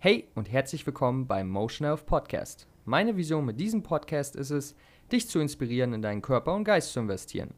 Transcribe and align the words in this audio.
Hey 0.00 0.28
und 0.36 0.48
herzlich 0.48 0.86
willkommen 0.86 1.26
beim 1.26 1.48
Motion 1.48 1.84
Health 1.84 2.06
Podcast. 2.06 2.68
Meine 2.84 3.16
Vision 3.16 3.44
mit 3.44 3.58
diesem 3.58 3.82
Podcast 3.82 4.36
ist 4.36 4.50
es, 4.50 4.76
dich 5.10 5.28
zu 5.28 5.40
inspirieren, 5.40 5.92
in 5.92 6.02
deinen 6.02 6.22
Körper 6.22 6.54
und 6.54 6.62
Geist 6.62 6.92
zu 6.92 7.00
investieren. 7.00 7.52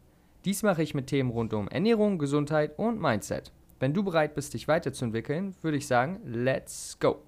Dies 0.46 0.62
mache 0.62 0.82
ich 0.82 0.94
mit 0.94 1.06
Themen 1.06 1.28
rund 1.28 1.52
um 1.52 1.68
Ernährung, 1.68 2.16
Gesundheit 2.16 2.78
und 2.78 2.98
Mindset. 2.98 3.52
Wenn 3.78 3.92
du 3.92 4.02
bereit 4.02 4.34
bist, 4.34 4.54
dich 4.54 4.68
weiterzuentwickeln, 4.68 5.54
würde 5.60 5.76
ich 5.76 5.86
sagen, 5.86 6.18
let's 6.24 6.98
go! 6.98 7.20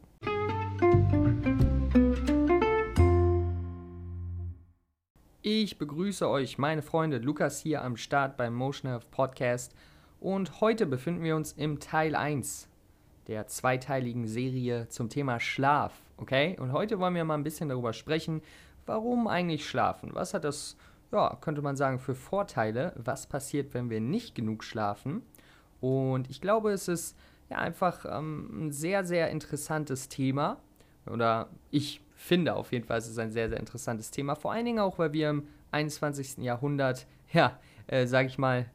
Ich 5.43 5.77
begrüße 5.77 6.27
euch, 6.27 6.57
meine 6.57 6.81
Freunde, 6.81 7.19
Lukas 7.19 7.61
hier 7.61 7.83
am 7.83 7.99
Start 7.99 8.39
beim 8.39 8.55
Motion 8.55 8.91
Health 8.91 9.11
Podcast 9.11 9.75
und 10.21 10.63
heute 10.63 10.87
befinden 10.87 11.23
wir 11.23 11.37
uns 11.37 11.53
im 11.53 11.81
Teil 11.81 12.15
1 12.15 12.72
der 13.29 13.47
zweiteiligen 13.47 14.27
Serie 14.27 14.89
zum 14.89 15.09
Thema 15.09 15.41
Schlaf. 15.41 15.93
Okay? 16.17 16.57
Und 16.59 16.73
heute 16.73 16.99
wollen 16.99 17.15
wir 17.15 17.25
mal 17.25 17.35
ein 17.35 17.45
bisschen 17.45 17.69
darüber 17.69 17.93
sprechen, 17.93 18.43
warum 18.87 19.29
eigentlich 19.29 19.69
schlafen? 19.69 20.11
Was 20.13 20.35
hat 20.35 20.45
das, 20.45 20.77
ja, 21.13 21.37
könnte 21.41 21.63
man 21.63 21.77
sagen, 21.77 21.99
für 21.99 22.15
Vorteile? 22.15 22.93
Was 22.97 23.27
passiert, 23.27 23.75
wenn 23.75 23.91
wir 23.91 24.01
nicht 24.01 24.35
genug 24.35 24.65
schlafen? 24.65 25.23
Und 25.81 26.31
ich 26.31 26.41
glaube, 26.41 26.73
es 26.73 26.89
ist 26.89 27.17
ja 27.51 27.59
einfach 27.59 28.07
ähm, 28.09 28.67
ein 28.67 28.73
sehr, 28.73 29.05
sehr 29.05 29.31
interessantes 29.31 30.09
Thema. 30.09 30.59
Oder 31.07 31.49
ich 31.71 32.01
finde 32.15 32.55
auf 32.55 32.73
jeden 32.73 32.85
Fall, 32.85 32.99
es 32.99 33.09
ist 33.09 33.19
ein 33.19 33.33
sehr, 33.33 33.49
sehr 33.49 33.59
interessantes 33.59 34.11
Thema. 34.11 34.37
Vor 34.37 34.53
allen 34.53 34.65
Dingen 34.65 34.79
auch, 34.79 34.99
weil 34.99 35.13
wir 35.13 35.31
im 35.31 35.49
21. 35.73 36.39
Jahrhundert, 36.39 37.07
ja, 37.33 37.59
äh, 37.89 38.07
sage 38.07 38.29
ich 38.29 38.39
mal, 38.39 38.67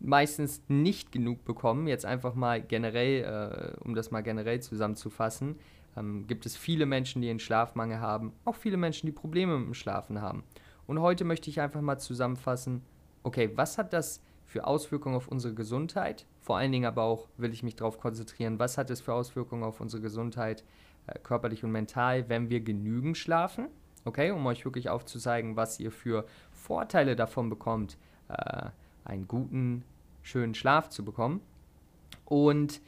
meistens 0.00 0.62
nicht 0.68 1.12
genug 1.12 1.44
bekommen. 1.44 1.86
Jetzt 1.88 2.04
einfach 2.04 2.34
mal 2.34 2.62
generell, 2.62 3.74
äh, 3.76 3.80
um 3.84 3.94
das 3.94 4.10
mal 4.10 4.22
generell 4.22 4.60
zusammenzufassen, 4.60 5.56
ähm, 5.96 6.26
gibt 6.26 6.46
es 6.46 6.56
viele 6.56 6.86
Menschen, 6.86 7.22
die 7.22 7.30
einen 7.30 7.40
Schlafmangel 7.40 8.00
haben, 8.00 8.32
auch 8.44 8.54
viele 8.54 8.76
Menschen, 8.76 9.06
die 9.06 9.12
Probleme 9.12 9.58
mit 9.58 9.66
dem 9.66 9.74
Schlafen 9.74 10.20
haben. 10.20 10.44
Und 10.86 11.00
heute 11.00 11.24
möchte 11.24 11.50
ich 11.50 11.60
einfach 11.60 11.80
mal 11.80 11.98
zusammenfassen, 11.98 12.82
okay, 13.22 13.50
was 13.54 13.78
hat 13.78 13.92
das 13.92 14.22
für 14.46 14.66
Auswirkungen 14.66 15.16
auf 15.16 15.28
unsere 15.28 15.54
Gesundheit? 15.54 16.26
Vor 16.40 16.56
allen 16.56 16.72
Dingen 16.72 16.86
aber 16.86 17.02
auch 17.02 17.28
will 17.36 17.52
ich 17.52 17.62
mich 17.62 17.76
darauf 17.76 17.98
konzentrieren, 17.98 18.58
was 18.58 18.78
hat 18.78 18.90
es 18.90 19.00
für 19.00 19.12
Auswirkungen 19.12 19.64
auf 19.64 19.80
unsere 19.80 20.00
Gesundheit, 20.00 20.64
äh, 21.06 21.18
körperlich 21.18 21.64
und 21.64 21.72
mental, 21.72 22.28
wenn 22.28 22.48
wir 22.48 22.60
genügend 22.60 23.16
schlafen? 23.18 23.68
Okay, 24.04 24.30
um 24.30 24.46
euch 24.46 24.64
wirklich 24.64 24.88
aufzuzeigen, 24.88 25.56
was 25.56 25.80
ihr 25.80 25.90
für 25.90 26.24
Vorteile 26.50 27.16
davon 27.16 27.50
bekommt, 27.50 27.98
äh, 28.28 28.70
einen 29.08 29.26
guten, 29.26 29.84
schönen 30.22 30.54
Schlaf 30.54 30.88
zu 30.90 31.04
bekommen. 31.04 31.40
Und 32.24 32.80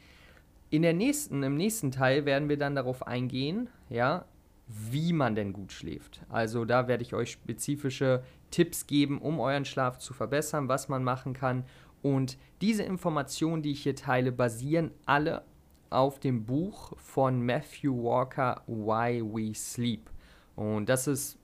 in 0.71 0.83
der 0.83 0.93
nächsten, 0.93 1.43
im 1.43 1.57
nächsten 1.57 1.91
Teil 1.91 2.25
werden 2.27 2.49
wir 2.49 2.57
dann 2.57 2.77
darauf 2.77 3.07
eingehen, 3.07 3.69
ja, 3.89 4.25
wie 4.69 5.13
man 5.13 5.35
denn 5.35 5.53
gut 5.53 5.73
schläft. 5.73 6.21
Also 6.29 6.65
da 6.65 6.87
werde 6.87 7.03
ich 7.03 7.15
euch 7.15 7.33
spezifische 7.33 8.23
Tipps 8.53 8.87
geben, 8.87 9.21
um 9.21 9.41
euren 9.41 9.65
Schlaf 9.65 9.99
zu 9.99 10.15
verbessern, 10.15 10.69
was 10.69 10.89
man 10.89 11.03
machen 11.03 11.33
kann. 11.33 11.65
Und 12.03 12.39
diese 12.61 12.85
Informationen, 12.85 13.63
die 13.63 13.73
ich 13.73 13.83
hier 13.83 13.97
teile, 13.97 14.31
basieren 14.31 14.93
alle 15.07 15.43
auf 15.91 16.21
dem 16.21 16.45
Buch 16.45 16.97
von 16.99 17.45
Matthew 17.45 18.05
Walker 18.05 18.63
Why 18.69 19.23
We 19.23 19.55
Sleep. 19.55 20.09
Und 20.55 20.89
das 20.89 21.09
ist 21.09 21.40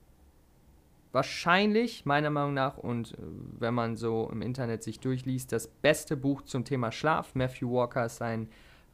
wahrscheinlich, 1.17 2.05
meiner 2.05 2.29
Meinung 2.29 2.53
nach, 2.53 2.77
und 2.77 3.13
äh, 3.13 3.17
wenn 3.59 3.73
man 3.73 3.95
so 3.95 4.29
im 4.31 4.43
Internet 4.43 4.83
sich 4.83 4.99
durchliest, 4.99 5.51
das 5.51 5.67
beste 5.67 6.15
Buch 6.15 6.43
zum 6.43 6.63
Thema 6.63 6.91
Schlaf. 6.91 7.33
Matthew 7.33 7.71
Walker 7.71 8.05
ist 8.05 8.21
ein 8.21 8.49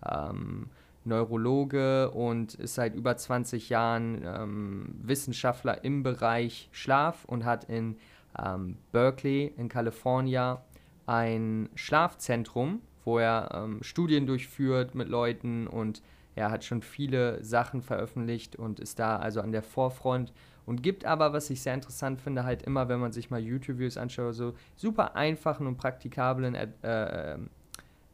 ähm, 0.09 0.69
Neurologe 1.03 2.11
und 2.11 2.55
ist 2.55 2.75
seit 2.75 2.95
über 2.95 3.17
20 3.17 3.67
Jahren 3.67 4.23
ähm, 4.25 4.95
Wissenschaftler 5.03 5.83
im 5.83 6.01
Bereich 6.01 6.69
Schlaf 6.71 7.25
und 7.25 7.43
hat 7.43 7.65
in 7.65 7.97
ähm, 8.41 8.77
Berkeley 8.93 9.53
in 9.57 9.67
Kalifornien 9.67 10.59
ein 11.05 11.67
Schlafzentrum, 11.75 12.81
wo 13.03 13.19
er 13.19 13.49
ähm, 13.53 13.83
Studien 13.83 14.25
durchführt 14.25 14.95
mit 14.95 15.09
Leuten 15.09 15.67
und 15.67 16.01
er 16.35 16.51
hat 16.51 16.63
schon 16.63 16.81
viele 16.81 17.43
Sachen 17.43 17.81
veröffentlicht 17.81 18.55
und 18.55 18.79
ist 18.79 18.97
da 18.97 19.17
also 19.17 19.41
an 19.41 19.51
der 19.51 19.61
Vorfront 19.61 20.31
und 20.65 20.83
gibt 20.83 21.05
aber, 21.05 21.33
was 21.33 21.49
ich 21.49 21.61
sehr 21.61 21.73
interessant 21.73 22.21
finde, 22.21 22.43
halt 22.43 22.63
immer, 22.63 22.87
wenn 22.89 22.99
man 22.99 23.11
sich 23.11 23.29
mal 23.29 23.39
YouTube-Videos 23.39 23.97
anschaut, 23.97 24.33
so 24.35 24.53
super 24.75 25.15
einfachen 25.15 25.67
und 25.67 25.77
praktikablen 25.77 26.55
Ad, 26.55 26.71
äh, 26.81 27.37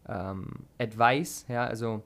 ähm, 0.07 0.47
Advice, 0.79 1.45
ja, 1.47 1.65
also 1.65 2.03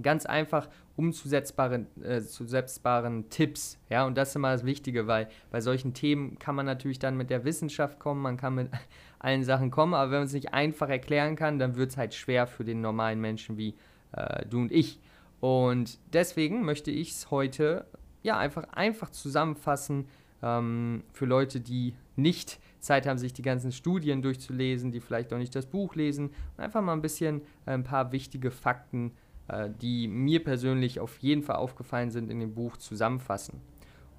ganz 0.00 0.26
einfach 0.26 0.68
umzusetzbaren, 0.96 1.86
äh, 2.02 2.20
zusetzbaren 2.20 3.30
Tipps, 3.30 3.78
ja, 3.88 4.04
und 4.04 4.16
das 4.16 4.30
ist 4.30 4.36
immer 4.36 4.52
das 4.52 4.64
Wichtige, 4.64 5.06
weil 5.06 5.28
bei 5.50 5.60
solchen 5.60 5.94
Themen 5.94 6.38
kann 6.38 6.54
man 6.54 6.66
natürlich 6.66 6.98
dann 6.98 7.16
mit 7.16 7.30
der 7.30 7.44
Wissenschaft 7.44 7.98
kommen, 7.98 8.20
man 8.20 8.36
kann 8.36 8.54
mit 8.54 8.70
allen 9.18 9.44
Sachen 9.44 9.70
kommen, 9.70 9.94
aber 9.94 10.10
wenn 10.10 10.18
man 10.18 10.26
es 10.26 10.32
nicht 10.32 10.52
einfach 10.52 10.88
erklären 10.88 11.36
kann, 11.36 11.58
dann 11.58 11.76
wird 11.76 11.90
es 11.90 11.96
halt 11.96 12.14
schwer 12.14 12.46
für 12.46 12.64
den 12.64 12.80
normalen 12.80 13.20
Menschen 13.20 13.56
wie 13.56 13.74
äh, 14.12 14.44
du 14.46 14.58
und 14.58 14.72
ich. 14.72 15.00
Und 15.40 15.98
deswegen 16.12 16.64
möchte 16.64 16.90
ich 16.90 17.12
es 17.12 17.30
heute 17.30 17.86
ja 18.22 18.38
einfach, 18.38 18.64
einfach 18.72 19.10
zusammenfassen 19.10 20.06
ähm, 20.42 21.02
für 21.12 21.26
Leute, 21.26 21.60
die 21.60 21.94
nicht 22.16 22.60
Zeit 22.80 23.06
haben, 23.06 23.18
sich 23.18 23.32
die 23.32 23.42
ganzen 23.42 23.72
Studien 23.72 24.22
durchzulesen, 24.22 24.92
die 24.92 25.00
vielleicht 25.00 25.32
auch 25.32 25.38
nicht 25.38 25.54
das 25.54 25.66
Buch 25.66 25.94
lesen. 25.94 26.30
Und 26.56 26.64
einfach 26.64 26.82
mal 26.82 26.92
ein 26.92 27.02
bisschen 27.02 27.42
äh, 27.66 27.72
ein 27.72 27.84
paar 27.84 28.12
wichtige 28.12 28.50
Fakten, 28.50 29.12
äh, 29.48 29.70
die 29.80 30.08
mir 30.08 30.42
persönlich 30.42 31.00
auf 31.00 31.18
jeden 31.18 31.42
Fall 31.42 31.56
aufgefallen 31.56 32.10
sind 32.10 32.30
in 32.30 32.40
dem 32.40 32.54
Buch, 32.54 32.76
zusammenfassen. 32.76 33.60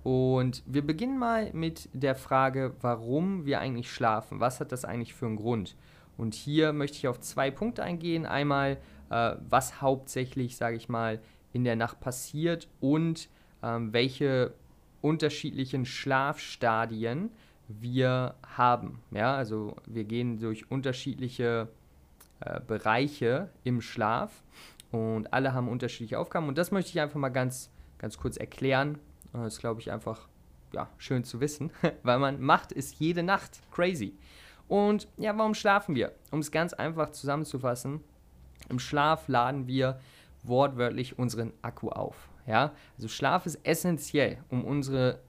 Und 0.03 0.63
wir 0.65 0.85
beginnen 0.85 1.17
mal 1.17 1.51
mit 1.53 1.89
der 1.93 2.15
Frage, 2.15 2.73
warum 2.81 3.45
wir 3.45 3.59
eigentlich 3.59 3.91
schlafen. 3.91 4.39
Was 4.39 4.59
hat 4.59 4.71
das 4.71 4.85
eigentlich 4.85 5.13
für 5.13 5.25
einen 5.25 5.35
Grund? 5.35 5.75
Und 6.17 6.33
hier 6.35 6.73
möchte 6.73 6.97
ich 6.97 7.07
auf 7.07 7.19
zwei 7.19 7.51
Punkte 7.51 7.83
eingehen. 7.83 8.25
Einmal, 8.25 8.77
äh, 9.09 9.35
was 9.49 9.81
hauptsächlich, 9.81 10.57
sage 10.57 10.77
ich 10.77 10.89
mal, 10.89 11.21
in 11.51 11.63
der 11.63 11.75
Nacht 11.75 11.99
passiert 11.99 12.67
und 12.79 13.29
ähm, 13.63 13.93
welche 13.93 14.53
unterschiedlichen 15.01 15.85
Schlafstadien 15.85 17.31
wir 17.67 18.35
haben. 18.55 18.99
Ja, 19.11 19.35
also 19.35 19.75
wir 19.85 20.03
gehen 20.03 20.39
durch 20.39 20.69
unterschiedliche 20.71 21.69
äh, 22.39 22.59
Bereiche 22.61 23.49
im 23.63 23.81
Schlaf 23.81 24.43
und 24.91 25.31
alle 25.33 25.53
haben 25.53 25.69
unterschiedliche 25.69 26.19
Aufgaben 26.19 26.47
und 26.47 26.57
das 26.57 26.71
möchte 26.71 26.89
ich 26.91 26.99
einfach 26.99 27.19
mal 27.19 27.29
ganz, 27.29 27.69
ganz 27.97 28.17
kurz 28.17 28.37
erklären. 28.37 28.97
Das 29.33 29.53
ist, 29.53 29.59
glaube 29.59 29.79
ich, 29.81 29.91
einfach 29.91 30.27
ja, 30.73 30.89
schön 30.97 31.23
zu 31.23 31.39
wissen, 31.39 31.71
weil 32.03 32.19
man 32.19 32.41
macht 32.41 32.71
es 32.71 32.97
jede 32.97 33.23
Nacht 33.23 33.59
crazy. 33.71 34.17
Und 34.67 35.07
ja, 35.17 35.35
warum 35.37 35.53
schlafen 35.53 35.95
wir? 35.95 36.13
Um 36.31 36.39
es 36.39 36.51
ganz 36.51 36.73
einfach 36.73 37.11
zusammenzufassen, 37.11 38.01
im 38.69 38.79
Schlaf 38.79 39.27
laden 39.27 39.67
wir 39.67 39.99
wortwörtlich 40.43 41.17
unseren 41.17 41.53
Akku 41.61 41.89
auf. 41.89 42.28
Ja? 42.49 42.73
Also 42.97 43.07
Schlaf 43.07 43.45
ist 43.45 43.59
essentiell, 43.63 44.39
um 44.49 44.65
unsere 44.65 45.19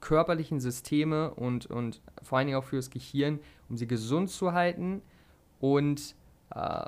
körperlichen 0.00 0.58
Systeme 0.58 1.32
und, 1.34 1.66
und 1.66 2.00
vor 2.22 2.38
allen 2.38 2.48
Dingen 2.48 2.58
auch 2.58 2.64
für 2.64 2.76
das 2.76 2.90
Gehirn, 2.90 3.38
um 3.68 3.76
sie 3.76 3.86
gesund 3.86 4.30
zu 4.30 4.52
halten 4.52 5.02
und 5.60 6.16
äh, 6.54 6.84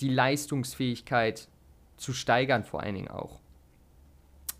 die 0.00 0.08
Leistungsfähigkeit 0.08 1.46
zu 1.98 2.12
steigern, 2.12 2.64
vor 2.64 2.82
allen 2.82 2.94
Dingen 2.94 3.08
auch. 3.08 3.38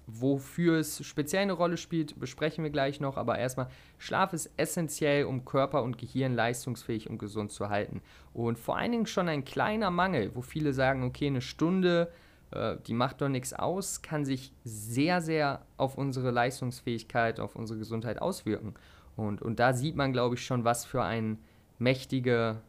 Wofür 0.07 0.79
es 0.79 1.05
speziell 1.05 1.43
eine 1.43 1.53
Rolle 1.55 1.77
spielt, 1.77 2.19
besprechen 2.21 2.63
wir 2.63 2.71
gleich 2.71 3.01
noch, 3.01 3.17
aber 3.17 3.39
erstmal, 3.39 3.69
Schlaf 3.99 4.33
ist 4.33 4.51
essentiell, 4.57 5.25
um 5.25 5.45
Körper 5.45 5.83
und 5.83 5.99
Gehirn 5.99 6.35
leistungsfähig 6.35 7.11
und 7.11 7.19
gesund 7.19 7.53
zu 7.53 7.69
halten. 7.69 8.01
Und 8.33 8.59
vor 8.59 8.77
allen 8.77 8.93
Dingen 8.93 9.07
schon 9.07 9.29
ein 9.29 9.45
kleiner 9.45 9.91
Mangel, 9.91 10.35
wo 10.35 10.41
viele 10.41 10.73
sagen, 10.73 11.05
okay, 11.05 11.27
eine 11.27 11.43
Stunde, 11.43 12.11
äh, 12.51 12.77
die 12.87 12.95
macht 12.95 13.21
doch 13.21 13.29
nichts 13.29 13.53
aus, 13.53 14.03
kann 14.03 14.25
sich 14.25 14.53
sehr, 14.65 15.21
sehr 15.21 15.63
auf 15.77 15.97
unsere 15.97 16.31
Leistungsfähigkeit, 16.31 17.41
auf 17.41 17.57
unsere 17.57 17.79
Gesundheit 17.79 18.21
auswirken. 18.21 18.75
Und, 19.17 19.43
und 19.43 19.59
da 19.59 19.73
sieht 19.73 19.97
man, 19.97 20.13
glaube 20.13 20.37
ich, 20.37 20.45
schon, 20.45 20.65
was 20.65 20.85
für 20.85 21.03
einen 21.03 21.39
mächtige, 21.79 22.61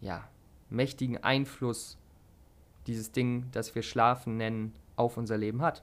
ja, 0.00 0.28
mächtigen 0.68 1.22
Einfluss 1.22 1.98
dieses 2.86 3.12
Ding, 3.12 3.46
das 3.52 3.74
wir 3.74 3.82
Schlafen 3.82 4.36
nennen, 4.36 4.74
auf 4.96 5.16
unser 5.16 5.36
Leben 5.36 5.62
hat. 5.62 5.82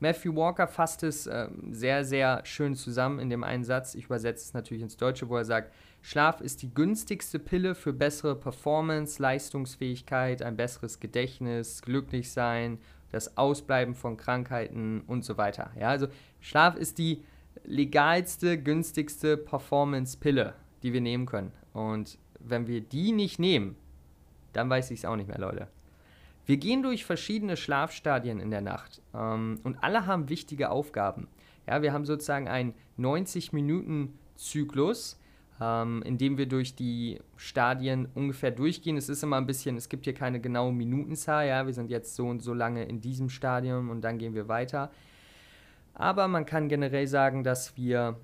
Matthew 0.00 0.34
Walker 0.34 0.66
fasst 0.66 1.02
es 1.02 1.26
äh, 1.26 1.48
sehr, 1.70 2.04
sehr 2.04 2.40
schön 2.44 2.74
zusammen 2.74 3.18
in 3.18 3.28
dem 3.28 3.44
einen 3.44 3.64
Satz. 3.64 3.94
Ich 3.94 4.06
übersetze 4.06 4.44
es 4.44 4.54
natürlich 4.54 4.82
ins 4.82 4.96
Deutsche, 4.96 5.28
wo 5.28 5.36
er 5.36 5.44
sagt, 5.44 5.72
Schlaf 6.02 6.40
ist 6.40 6.62
die 6.62 6.72
günstigste 6.72 7.38
Pille 7.38 7.74
für 7.74 7.92
bessere 7.92 8.34
Performance, 8.34 9.20
Leistungsfähigkeit, 9.20 10.42
ein 10.42 10.56
besseres 10.56 11.00
Gedächtnis, 11.00 11.82
Glücklichsein, 11.82 12.78
das 13.12 13.36
Ausbleiben 13.36 13.94
von 13.94 14.16
Krankheiten 14.16 15.02
und 15.06 15.24
so 15.24 15.36
weiter. 15.36 15.70
Ja, 15.78 15.88
also 15.88 16.08
Schlaf 16.40 16.76
ist 16.76 16.96
die 16.96 17.22
legalste, 17.64 18.56
günstigste 18.56 19.36
Performance-Pille, 19.36 20.54
die 20.82 20.94
wir 20.94 21.02
nehmen 21.02 21.26
können. 21.26 21.52
Und 21.74 22.18
wenn 22.38 22.66
wir 22.66 22.80
die 22.80 23.12
nicht 23.12 23.38
nehmen, 23.38 23.76
dann 24.54 24.70
weiß 24.70 24.90
ich 24.92 25.00
es 25.00 25.04
auch 25.04 25.16
nicht 25.16 25.28
mehr, 25.28 25.38
Leute. 25.38 25.68
Wir 26.50 26.56
gehen 26.56 26.82
durch 26.82 27.04
verschiedene 27.04 27.56
Schlafstadien 27.56 28.40
in 28.40 28.50
der 28.50 28.60
Nacht 28.60 29.00
ähm, 29.14 29.60
und 29.62 29.84
alle 29.84 30.06
haben 30.06 30.28
wichtige 30.28 30.70
Aufgaben. 30.70 31.28
Ja, 31.68 31.80
wir 31.80 31.92
haben 31.92 32.04
sozusagen 32.04 32.48
einen 32.48 32.74
90-Minuten-Zyklus, 32.98 35.20
ähm, 35.60 36.02
in 36.02 36.18
dem 36.18 36.38
wir 36.38 36.46
durch 36.46 36.74
die 36.74 37.20
Stadien 37.36 38.08
ungefähr 38.16 38.50
durchgehen. 38.50 38.96
Es 38.96 39.08
ist 39.08 39.22
immer 39.22 39.36
ein 39.36 39.46
bisschen, 39.46 39.76
es 39.76 39.88
gibt 39.88 40.06
hier 40.06 40.14
keine 40.14 40.40
genaue 40.40 40.72
Minutenzahl, 40.72 41.46
ja, 41.46 41.66
wir 41.66 41.72
sind 41.72 41.88
jetzt 41.88 42.16
so 42.16 42.26
und 42.26 42.42
so 42.42 42.52
lange 42.52 42.82
in 42.82 43.00
diesem 43.00 43.28
Stadium 43.28 43.88
und 43.88 44.00
dann 44.00 44.18
gehen 44.18 44.34
wir 44.34 44.48
weiter. 44.48 44.90
Aber 45.94 46.26
man 46.26 46.46
kann 46.46 46.68
generell 46.68 47.06
sagen, 47.06 47.44
dass 47.44 47.76
wir 47.76 48.18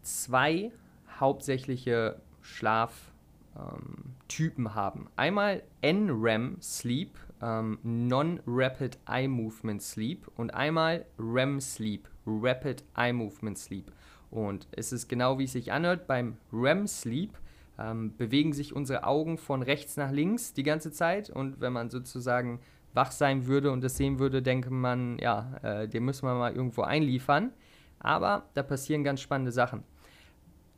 zwei 0.00 0.72
hauptsächliche 1.20 2.22
Schlaftypen 2.40 3.11
ähm, 3.56 4.74
haben. 4.74 5.08
Einmal 5.16 5.62
NREM 5.82 6.56
Sleep, 6.60 7.18
ähm, 7.42 7.78
Non-Rapid 7.82 8.98
Eye 9.08 9.28
Movement 9.28 9.82
Sleep 9.82 10.26
und 10.36 10.54
einmal 10.54 11.04
REM 11.18 11.60
Sleep, 11.60 12.08
Rapid 12.26 12.84
Eye 12.96 13.12
Movement 13.12 13.58
Sleep. 13.58 13.92
Und 14.30 14.66
es 14.72 14.92
ist 14.92 15.08
genau 15.08 15.38
wie 15.38 15.44
es 15.44 15.52
sich 15.52 15.72
anhört, 15.72 16.06
beim 16.06 16.36
REM 16.52 16.86
Sleep 16.86 17.36
ähm, 17.78 18.16
bewegen 18.16 18.52
sich 18.52 18.74
unsere 18.74 19.04
Augen 19.04 19.38
von 19.38 19.62
rechts 19.62 19.96
nach 19.96 20.10
links 20.10 20.52
die 20.54 20.62
ganze 20.62 20.92
Zeit 20.92 21.30
und 21.30 21.60
wenn 21.60 21.72
man 21.72 21.90
sozusagen 21.90 22.60
wach 22.94 23.10
sein 23.10 23.46
würde 23.46 23.72
und 23.72 23.82
das 23.82 23.96
sehen 23.96 24.18
würde, 24.18 24.42
denke 24.42 24.70
man, 24.70 25.18
ja, 25.18 25.58
äh, 25.62 25.88
den 25.88 26.04
müssen 26.04 26.26
wir 26.26 26.34
mal 26.34 26.54
irgendwo 26.54 26.82
einliefern. 26.82 27.52
Aber 27.98 28.48
da 28.54 28.62
passieren 28.62 29.04
ganz 29.04 29.20
spannende 29.20 29.52
Sachen. 29.52 29.84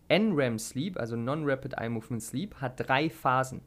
NREM 0.09 0.59
Sleep, 0.59 0.99
also 0.99 1.17
Non-Rapid 1.17 1.75
Eye 1.79 1.89
Movement 1.89 2.23
Sleep, 2.23 2.55
hat 2.61 2.75
drei 2.89 3.11
Phasen. 3.11 3.61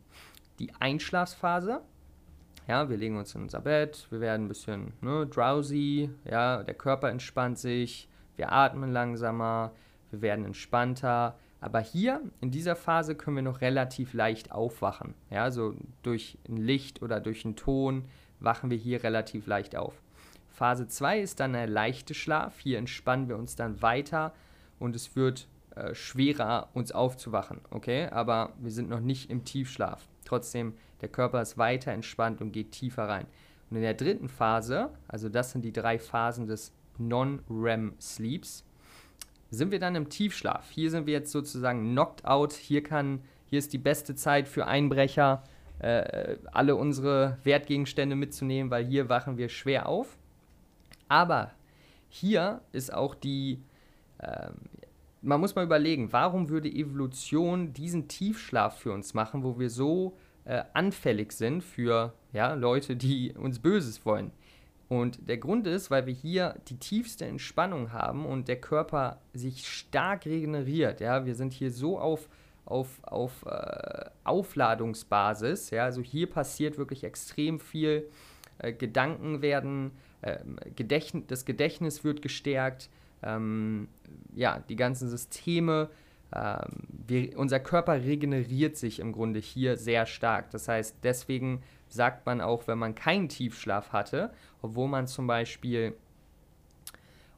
Die 0.60 0.74
Einschlafphase, 0.80 1.82
ja, 2.68 2.90
wir 2.90 2.98
legen 2.98 3.18
uns 3.18 3.34
in 3.36 3.44
unser 3.44 3.62
Bett, 3.62 4.08
wir 4.10 4.20
werden 4.20 4.46
ein 4.46 4.48
bisschen 4.50 4.94
ne, 5.02 5.26
drowsy, 5.26 6.10
ja, 6.26 6.64
der 6.64 6.74
Körper 6.74 7.10
entspannt 7.10 7.58
sich, 7.58 8.10
wir 8.36 8.52
atmen 8.52 8.92
langsamer, 8.92 9.72
wir 10.12 10.22
werden 10.22 10.46
entspannter. 10.46 11.38
Aber 11.60 11.80
hier 11.80 12.22
in 12.40 12.52
dieser 12.52 12.76
Phase 12.76 13.16
können 13.16 13.38
wir 13.38 13.44
noch 13.44 13.62
relativ 13.62 14.14
leicht 14.14 14.52
aufwachen. 14.52 15.16
Ja, 15.32 15.50
so 15.50 15.74
durch 16.04 16.38
ein 16.48 16.58
Licht 16.58 17.02
oder 17.02 17.20
durch 17.20 17.46
einen 17.46 17.56
Ton 17.56 18.06
wachen 18.40 18.70
wir 18.70 18.78
hier 18.78 19.04
relativ 19.04 19.48
leicht 19.48 19.76
auf. 19.76 19.96
Phase 20.50 20.88
2 20.88 21.20
ist 21.20 21.40
dann 21.40 21.54
der 21.54 21.68
leichte 21.68 22.14
Schlaf. 22.14 22.60
Hier 22.60 22.78
entspannen 22.78 23.28
wir 23.28 23.38
uns 23.38 23.56
dann 23.56 23.82
weiter 23.82 24.34
und 24.80 24.96
es 24.96 25.16
wird 25.16 25.48
äh, 25.78 25.96
schwerer, 25.96 26.70
uns 26.74 26.92
aufzuwachen. 26.92 27.62
Okay, 27.70 28.08
aber 28.08 28.54
wir 28.60 28.72
sind 28.72 28.90
noch 28.90 29.00
nicht 29.00 29.30
im 29.30 29.44
Tiefschlaf. 29.44 30.08
Trotzdem, 30.26 30.74
der 31.02 31.10
Körper 31.10 31.42
ist 31.42 31.58
weiter 31.58 31.92
entspannt 31.92 32.42
und 32.42 32.52
geht 32.52 32.72
tiefer 32.72 33.08
rein. 33.08 33.28
Und 33.70 33.78
in 33.78 33.84
der 33.84 33.94
dritten 33.94 34.30
Phase, 34.30 34.90
also 35.08 35.30
das 35.30 35.52
sind 35.52 35.64
die 35.64 35.74
drei 35.74 36.00
Phasen 36.00 36.48
des 36.48 36.74
Non-REM-Sleeps, 36.98 38.64
sind 39.50 39.72
wir 39.72 39.80
dann 39.80 39.96
im 39.96 40.10
Tiefschlaf. 40.10 40.70
Hier 40.72 40.92
sind 40.92 41.06
wir 41.06 41.14
jetzt 41.14 41.32
sozusagen 41.32 41.92
knocked 41.92 42.26
out. 42.26 42.54
Hier, 42.54 42.84
kann, 42.84 43.22
hier 43.46 43.60
ist 43.60 43.72
die 43.72 43.78
beste 43.78 44.16
Zeit 44.16 44.48
für 44.48 44.68
Einbrecher, 44.68 45.44
äh, 45.80 46.38
alle 46.52 46.76
unsere 46.76 47.38
Wertgegenstände 47.44 48.16
mitzunehmen, 48.16 48.72
weil 48.72 48.86
hier 48.86 49.10
wachen 49.10 49.38
wir 49.38 49.50
schwer 49.50 49.88
auf. 49.88 50.18
Aber 51.08 51.52
hier 52.10 52.62
ist 52.72 52.94
auch 52.94 53.16
die, 53.16 53.64
äh, 54.18 54.50
man 55.22 55.40
muss 55.40 55.56
mal 55.56 55.66
überlegen, 55.66 56.12
warum 56.14 56.50
würde 56.50 56.70
Evolution 56.70 57.74
diesen 57.74 58.08
Tiefschlaf 58.08 58.80
für 58.80 58.92
uns 58.92 59.14
machen, 59.14 59.44
wo 59.44 59.60
wir 59.60 59.70
so 59.70 60.18
äh, 60.46 60.64
anfällig 60.74 61.32
sind 61.32 61.64
für 61.64 62.14
ja, 62.34 62.54
Leute, 62.54 62.96
die 62.96 63.34
uns 63.38 63.60
Böses 63.60 64.06
wollen. 64.06 64.32
Und 64.90 65.28
der 65.28 65.38
Grund 65.38 65.68
ist, 65.68 65.92
weil 65.92 66.06
wir 66.06 66.14
hier 66.14 66.56
die 66.70 66.78
tiefste 66.78 67.26
Entspannung 67.26 67.92
haben 67.92 68.26
und 68.26 68.48
der 68.48 68.62
Körper 68.62 69.20
sich 69.34 69.68
stark 69.68 70.26
regeneriert. 70.26 71.02
Ja, 71.02 71.26
wir 71.26 71.36
sind 71.36 71.52
hier 71.52 71.72
so 71.72 72.00
auf 72.00 72.30
auf, 72.68 73.00
auf 73.04 73.46
äh, 73.46 74.06
Aufladungsbasis. 74.24 75.70
Ja, 75.70 75.86
also 75.86 76.02
hier 76.02 76.30
passiert 76.30 76.78
wirklich 76.78 77.04
extrem 77.04 77.60
viel. 77.60 78.10
Äh, 78.60 78.74
Gedanken 78.74 79.42
werden, 79.42 79.92
äh, 80.22 80.38
Gedächtnis, 80.76 81.24
das 81.28 81.46
Gedächtnis 81.46 82.04
wird 82.04 82.22
gestärkt, 82.22 82.90
ähm, 83.24 83.88
ja, 84.36 84.60
die 84.70 84.76
ganzen 84.76 85.10
Systeme, 85.10 85.90
ähm, 86.36 86.88
wir, 87.08 87.38
unser 87.38 87.60
Körper 87.60 87.94
regeneriert 87.94 88.78
sich 88.78 89.00
im 89.00 89.12
Grunde 89.12 89.40
hier 89.40 89.78
sehr 89.78 90.06
stark. 90.06 90.52
Das 90.52 90.68
heißt, 90.68 90.98
deswegen 91.04 91.62
sagt 91.88 92.26
man 92.26 92.42
auch, 92.42 92.68
wenn 92.68 92.78
man 92.78 92.96
keinen 92.96 93.30
Tiefschlaf 93.30 93.92
hatte, 93.94 94.32
obwohl 94.62 94.88
man 94.88 95.08
zum 95.08 95.28
Beispiel 95.28 95.96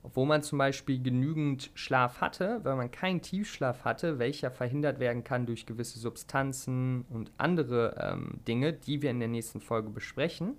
obwohl 0.02 0.26
man 0.26 0.42
zum 0.42 0.58
Beispiel 0.58 1.02
genügend 1.02 1.72
Schlaf 1.74 2.22
hatte, 2.22 2.62
weil 2.64 2.76
man 2.76 2.90
keinen 2.90 3.22
Tiefschlaf 3.22 3.84
hatte, 3.84 4.18
welcher 4.18 4.50
verhindert 4.50 5.00
werden 5.00 5.24
kann 5.24 5.46
durch 5.46 5.66
gewisse 5.66 6.00
Substanzen 6.00 7.06
und 7.10 7.32
andere 7.38 7.96
ähm, 8.00 8.40
Dinge, 8.48 8.72
die 8.72 9.02
wir 9.02 9.12
in 9.12 9.20
der 9.20 9.28
nächsten 9.28 9.60
Folge 9.60 9.90
besprechen, 9.90 10.56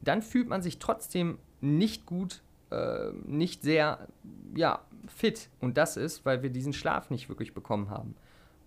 dann 0.00 0.22
fühlt 0.22 0.48
man 0.48 0.62
sich 0.62 0.78
trotzdem 0.78 1.38
nicht 1.60 2.06
gut, 2.06 2.42
äh, 2.70 3.10
nicht 3.24 3.62
sehr 3.62 4.08
ja, 4.54 4.80
fit. 5.06 5.48
Und 5.60 5.76
das 5.76 5.96
ist, 5.96 6.24
weil 6.24 6.42
wir 6.42 6.50
diesen 6.50 6.72
Schlaf 6.72 7.10
nicht 7.10 7.28
wirklich 7.28 7.54
bekommen 7.54 7.90
haben. 7.90 8.14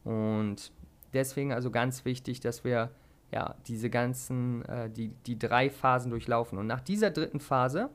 Und 0.04 0.72
deswegen 1.14 1.54
also 1.54 1.72
ganz 1.72 2.06
wichtig, 2.06 2.40
dass 2.40 2.64
wir 2.64 2.92
ja 3.32 3.56
diese 3.68 3.90
ganzen, 3.90 4.66
äh, 4.66 4.90
die, 4.90 5.10
die 5.26 5.38
drei 5.40 5.70
Phasen 5.70 6.12
durchlaufen. 6.12 6.58
Und 6.58 6.68
nach 6.68 6.82
dieser 6.82 7.12
dritten 7.12 7.40
Phase 7.40 7.90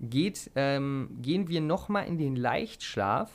geht, 0.00 0.50
ähm, 0.54 1.16
gehen 1.20 1.48
wir 1.48 1.60
nochmal 1.60 2.06
in 2.06 2.18
den 2.18 2.36
Leichtschlaf, 2.36 3.30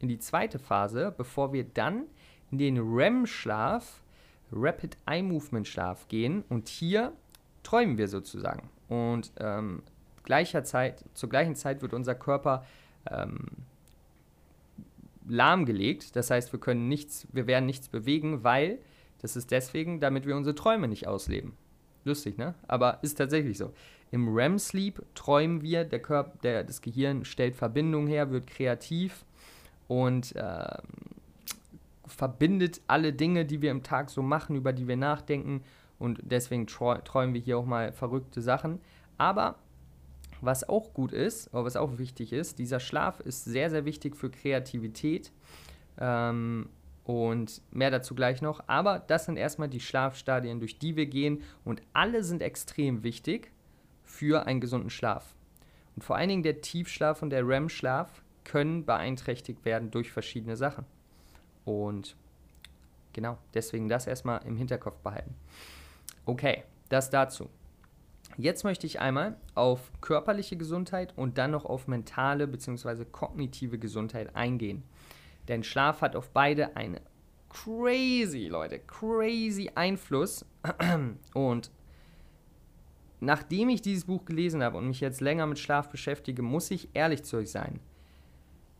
in 0.00 0.08
die 0.08 0.18
zweite 0.18 0.58
Phase, 0.58 1.14
bevor 1.16 1.52
wir 1.52 1.64
dann 1.64 2.04
in 2.50 2.58
den 2.58 2.78
REM-Schlaf, 2.78 4.02
Rapid 4.52 4.96
Eye 5.06 5.22
Movement 5.22 5.66
Schlaf 5.66 6.06
gehen. 6.08 6.44
Und 6.48 6.68
hier 6.68 7.12
träumen 7.62 7.98
wir 7.98 8.08
sozusagen. 8.08 8.70
Und 8.88 9.32
ähm, 9.38 9.82
gleicher 10.26 10.62
Zeit, 10.64 11.04
zur 11.14 11.30
gleichen 11.30 11.54
Zeit 11.54 11.80
wird 11.80 11.94
unser 11.94 12.14
Körper 12.14 12.66
ähm, 13.10 13.46
lahmgelegt. 15.26 16.14
Das 16.16 16.30
heißt, 16.30 16.52
wir 16.52 16.60
können 16.60 16.88
nichts, 16.88 17.26
wir 17.32 17.46
werden 17.46 17.64
nichts 17.64 17.88
bewegen, 17.88 18.44
weil 18.44 18.78
das 19.22 19.36
ist 19.36 19.50
deswegen, 19.50 20.00
damit 20.00 20.26
wir 20.26 20.36
unsere 20.36 20.54
Träume 20.54 20.88
nicht 20.88 21.06
ausleben. 21.06 21.54
Lustig, 22.04 22.36
ne? 22.38 22.54
Aber 22.68 22.98
ist 23.02 23.16
tatsächlich 23.16 23.56
so. 23.58 23.72
Im 24.12 24.32
REM-Sleep 24.32 25.02
träumen 25.14 25.62
wir, 25.62 25.84
der 25.84 26.00
Körper, 26.00 26.38
der, 26.42 26.62
das 26.62 26.80
Gehirn 26.80 27.24
stellt 27.24 27.56
Verbindungen 27.56 28.06
her, 28.06 28.30
wird 28.30 28.46
kreativ 28.46 29.24
und 29.88 30.36
äh, 30.36 30.78
verbindet 32.06 32.80
alle 32.86 33.12
Dinge, 33.12 33.44
die 33.44 33.62
wir 33.62 33.72
im 33.72 33.82
Tag 33.82 34.10
so 34.10 34.22
machen, 34.22 34.54
über 34.54 34.72
die 34.72 34.86
wir 34.86 34.96
nachdenken. 34.96 35.62
Und 35.98 36.20
deswegen 36.22 36.66
träumen 36.66 37.34
wir 37.34 37.40
hier 37.40 37.58
auch 37.58 37.64
mal 37.64 37.92
verrückte 37.92 38.40
Sachen. 38.42 38.80
Aber 39.18 39.56
was 40.46 40.68
auch 40.68 40.94
gut 40.94 41.12
ist, 41.12 41.52
oder 41.52 41.64
was 41.64 41.76
auch 41.76 41.98
wichtig 41.98 42.32
ist, 42.32 42.58
dieser 42.58 42.80
Schlaf 42.80 43.20
ist 43.20 43.44
sehr, 43.44 43.68
sehr 43.70 43.84
wichtig 43.84 44.16
für 44.16 44.30
Kreativität. 44.30 45.32
Ähm, 45.98 46.68
und 47.06 47.62
mehr 47.70 47.92
dazu 47.92 48.16
gleich 48.16 48.42
noch. 48.42 48.64
Aber 48.66 48.98
das 48.98 49.26
sind 49.26 49.36
erstmal 49.36 49.68
die 49.68 49.80
Schlafstadien, 49.80 50.58
durch 50.58 50.78
die 50.78 50.96
wir 50.96 51.06
gehen. 51.06 51.42
Und 51.64 51.80
alle 51.92 52.24
sind 52.24 52.42
extrem 52.42 53.04
wichtig 53.04 53.52
für 54.02 54.46
einen 54.46 54.60
gesunden 54.60 54.90
Schlaf. 54.90 55.34
Und 55.94 56.02
vor 56.02 56.16
allen 56.16 56.28
Dingen 56.28 56.42
der 56.42 56.60
Tiefschlaf 56.60 57.22
und 57.22 57.30
der 57.30 57.46
REM-Schlaf 57.46 58.22
können 58.44 58.84
beeinträchtigt 58.84 59.64
werden 59.64 59.90
durch 59.90 60.10
verschiedene 60.10 60.56
Sachen. 60.56 60.84
Und 61.64 62.16
genau, 63.12 63.38
deswegen 63.54 63.88
das 63.88 64.06
erstmal 64.06 64.44
im 64.44 64.56
Hinterkopf 64.56 64.98
behalten. 64.98 65.34
Okay, 66.24 66.64
das 66.88 67.08
dazu. 67.08 67.48
Jetzt 68.38 68.64
möchte 68.64 68.86
ich 68.86 69.00
einmal 69.00 69.36
auf 69.54 69.90
körperliche 70.00 70.56
Gesundheit 70.56 71.14
und 71.16 71.38
dann 71.38 71.52
noch 71.52 71.64
auf 71.64 71.88
mentale 71.88 72.46
bzw. 72.46 73.06
kognitive 73.06 73.78
Gesundheit 73.78 74.36
eingehen. 74.36 74.82
Denn 75.48 75.62
Schlaf 75.62 76.02
hat 76.02 76.16
auf 76.16 76.30
beide 76.30 76.76
einen 76.76 77.00
crazy, 77.48 78.48
Leute, 78.48 78.80
crazy 78.80 79.70
Einfluss. 79.74 80.44
Und 81.34 81.70
nachdem 83.20 83.68
ich 83.68 83.80
dieses 83.80 84.04
Buch 84.04 84.24
gelesen 84.24 84.62
habe 84.62 84.76
und 84.76 84.88
mich 84.88 85.00
jetzt 85.00 85.20
länger 85.20 85.46
mit 85.46 85.58
Schlaf 85.58 85.88
beschäftige, 85.88 86.42
muss 86.42 86.70
ich 86.70 86.88
ehrlich 86.94 87.22
zu 87.22 87.38
euch 87.38 87.50
sein. 87.50 87.80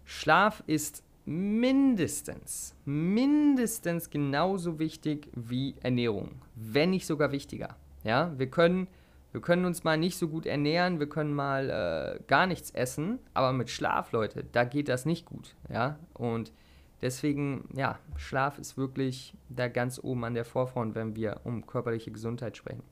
Schlaf 0.04 0.62
ist 0.66 1.02
mindestens, 1.24 2.74
mindestens 2.84 4.10
genauso 4.10 4.78
wichtig 4.78 5.28
wie 5.34 5.74
Ernährung, 5.82 6.42
wenn 6.54 6.90
nicht 6.90 7.06
sogar 7.06 7.32
wichtiger. 7.32 7.76
Ja, 8.04 8.32
wir 8.38 8.48
können, 8.48 8.86
wir 9.32 9.40
können 9.40 9.64
uns 9.64 9.84
mal 9.84 9.98
nicht 9.98 10.18
so 10.18 10.28
gut 10.28 10.46
ernähren, 10.46 10.98
wir 10.98 11.08
können 11.08 11.34
mal 11.34 11.70
äh, 11.70 12.22
gar 12.26 12.46
nichts 12.46 12.70
essen, 12.70 13.18
aber 13.34 13.52
mit 13.52 13.70
Schlaf, 13.70 14.12
Leute, 14.12 14.44
da 14.52 14.64
geht 14.64 14.88
das 14.88 15.04
nicht 15.04 15.26
gut. 15.26 15.54
Ja, 15.70 15.98
und 16.14 16.52
deswegen, 17.02 17.68
ja, 17.74 17.98
Schlaf 18.16 18.58
ist 18.58 18.78
wirklich 18.78 19.34
da 19.48 19.68
ganz 19.68 20.00
oben 20.02 20.24
an 20.24 20.34
der 20.34 20.44
Vorfront, 20.44 20.94
wenn 20.94 21.16
wir 21.16 21.40
um 21.44 21.66
körperliche 21.66 22.10
Gesundheit 22.10 22.56
sprechen. 22.56 22.82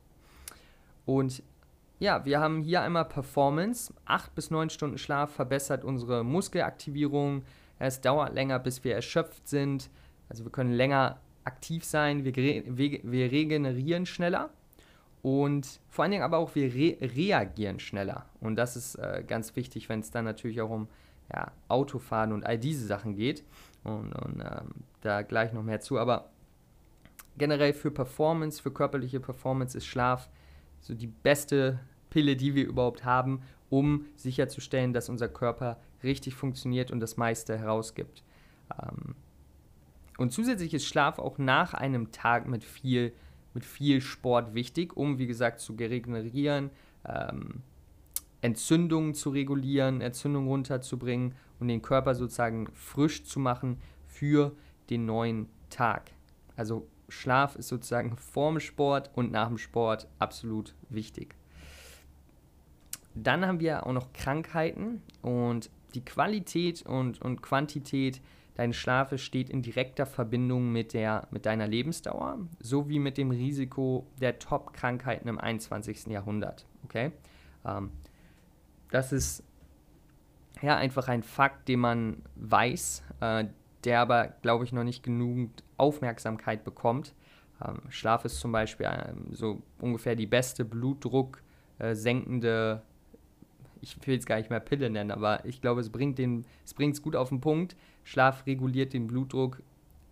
Und 1.06 1.42
ja, 1.98 2.24
wir 2.24 2.40
haben 2.40 2.62
hier 2.62 2.82
einmal 2.82 3.04
Performance. 3.04 3.94
Acht 4.04 4.34
bis 4.34 4.50
neun 4.50 4.70
Stunden 4.70 4.98
Schlaf 4.98 5.32
verbessert 5.32 5.84
unsere 5.84 6.24
Muskelaktivierung. 6.24 7.42
Es 7.78 8.00
dauert 8.00 8.34
länger, 8.34 8.58
bis 8.58 8.84
wir 8.84 8.94
erschöpft 8.94 9.48
sind. 9.48 9.90
Also 10.28 10.44
wir 10.44 10.52
können 10.52 10.72
länger 10.72 11.20
aktiv 11.44 11.84
sein. 11.84 12.24
Wir, 12.24 12.34
wir, 12.34 13.00
wir 13.02 13.30
regenerieren 13.30 14.06
schneller. 14.06 14.50
Und 15.24 15.80
vor 15.88 16.02
allen 16.02 16.10
Dingen 16.12 16.22
aber 16.22 16.36
auch 16.36 16.54
wir 16.54 16.74
re 16.74 16.98
reagieren 17.00 17.80
schneller. 17.80 18.26
Und 18.40 18.56
das 18.56 18.76
ist 18.76 18.96
äh, 18.96 19.24
ganz 19.26 19.56
wichtig, 19.56 19.88
wenn 19.88 20.00
es 20.00 20.10
dann 20.10 20.26
natürlich 20.26 20.60
auch 20.60 20.68
um 20.68 20.86
ja, 21.32 21.50
Autofahren 21.68 22.30
und 22.30 22.44
all 22.44 22.58
diese 22.58 22.86
Sachen 22.86 23.16
geht. 23.16 23.42
Und, 23.84 24.12
und 24.12 24.40
ähm, 24.40 24.84
da 25.00 25.22
gleich 25.22 25.54
noch 25.54 25.62
mehr 25.62 25.80
zu. 25.80 25.98
Aber 25.98 26.28
generell 27.38 27.72
für 27.72 27.90
Performance, 27.90 28.60
für 28.60 28.70
körperliche 28.70 29.18
Performance 29.18 29.78
ist 29.78 29.86
Schlaf 29.86 30.28
so 30.82 30.92
die 30.92 31.06
beste 31.06 31.80
Pille, 32.10 32.36
die 32.36 32.54
wir 32.54 32.66
überhaupt 32.66 33.06
haben, 33.06 33.40
um 33.70 34.04
sicherzustellen, 34.16 34.92
dass 34.92 35.08
unser 35.08 35.28
Körper 35.28 35.78
richtig 36.02 36.34
funktioniert 36.34 36.90
und 36.90 37.00
das 37.00 37.16
meiste 37.16 37.58
herausgibt. 37.58 38.22
Ähm, 38.78 39.14
und 40.18 40.34
zusätzlich 40.34 40.74
ist 40.74 40.84
Schlaf 40.84 41.18
auch 41.18 41.38
nach 41.38 41.72
einem 41.72 42.12
Tag 42.12 42.46
mit 42.46 42.62
viel 42.62 43.14
mit 43.54 43.64
viel 43.64 44.00
Sport 44.00 44.54
wichtig, 44.54 44.96
um, 44.96 45.18
wie 45.18 45.26
gesagt, 45.26 45.60
zu 45.60 45.74
regenerieren, 45.74 46.70
ähm, 47.06 47.62
Entzündungen 48.40 49.14
zu 49.14 49.30
regulieren, 49.30 50.00
Entzündungen 50.00 50.48
runterzubringen 50.48 51.34
und 51.60 51.68
den 51.68 51.80
Körper 51.80 52.14
sozusagen 52.14 52.68
frisch 52.74 53.24
zu 53.24 53.40
machen 53.40 53.78
für 54.06 54.52
den 54.90 55.06
neuen 55.06 55.48
Tag. 55.70 56.10
Also 56.56 56.86
Schlaf 57.08 57.56
ist 57.56 57.68
sozusagen 57.68 58.16
vorm 58.16 58.60
Sport 58.60 59.10
und 59.14 59.32
nach 59.32 59.48
dem 59.48 59.58
Sport 59.58 60.08
absolut 60.18 60.74
wichtig. 60.88 61.34
Dann 63.14 63.46
haben 63.46 63.60
wir 63.60 63.86
auch 63.86 63.92
noch 63.92 64.12
Krankheiten 64.12 65.00
und 65.22 65.70
die 65.94 66.04
Qualität 66.04 66.84
und, 66.84 67.22
und 67.22 67.42
Quantität 67.42 68.20
deines 68.54 68.76
Schlafes 68.76 69.20
steht 69.20 69.50
in 69.50 69.62
direkter 69.62 70.06
Verbindung 70.06 70.70
mit, 70.70 70.92
der, 70.92 71.26
mit 71.30 71.46
deiner 71.46 71.66
Lebensdauer 71.66 72.38
sowie 72.60 72.98
mit 72.98 73.18
dem 73.18 73.30
Risiko 73.30 74.06
der 74.20 74.38
Top-Krankheiten 74.38 75.28
im 75.28 75.38
21. 75.38 76.06
Jahrhundert. 76.06 76.66
Okay? 76.84 77.12
Ähm, 77.64 77.90
das 78.90 79.12
ist 79.12 79.42
ja 80.62 80.76
einfach 80.76 81.08
ein 81.08 81.22
Fakt, 81.22 81.68
den 81.68 81.80
man 81.80 82.22
weiß, 82.36 83.02
äh, 83.20 83.44
der 83.82 84.00
aber, 84.00 84.28
glaube 84.42 84.64
ich, 84.64 84.72
noch 84.72 84.84
nicht 84.84 85.02
genügend 85.02 85.64
Aufmerksamkeit 85.76 86.64
bekommt. 86.64 87.14
Ähm, 87.64 87.82
Schlaf 87.88 88.24
ist 88.24 88.38
zum 88.38 88.52
Beispiel 88.52 88.86
ähm, 88.86 89.26
so 89.32 89.62
ungefähr 89.80 90.14
die 90.14 90.26
beste 90.26 90.64
Blutdruck 90.64 91.42
äh, 91.78 91.94
senkende 91.94 92.82
ich 93.84 94.06
will 94.06 94.18
es 94.18 94.26
gar 94.26 94.36
nicht 94.36 94.50
mehr 94.50 94.60
Pille 94.60 94.90
nennen, 94.90 95.10
aber 95.10 95.44
ich 95.44 95.60
glaube, 95.60 95.80
es 95.80 95.90
bringt 95.90 96.18
den, 96.18 96.44
es 96.64 96.74
bringt 96.74 96.94
es 96.94 97.02
gut 97.02 97.14
auf 97.14 97.28
den 97.28 97.40
Punkt. 97.40 97.76
Schlaf 98.04 98.46
reguliert 98.46 98.92
den 98.92 99.06
Blutdruck 99.06 99.62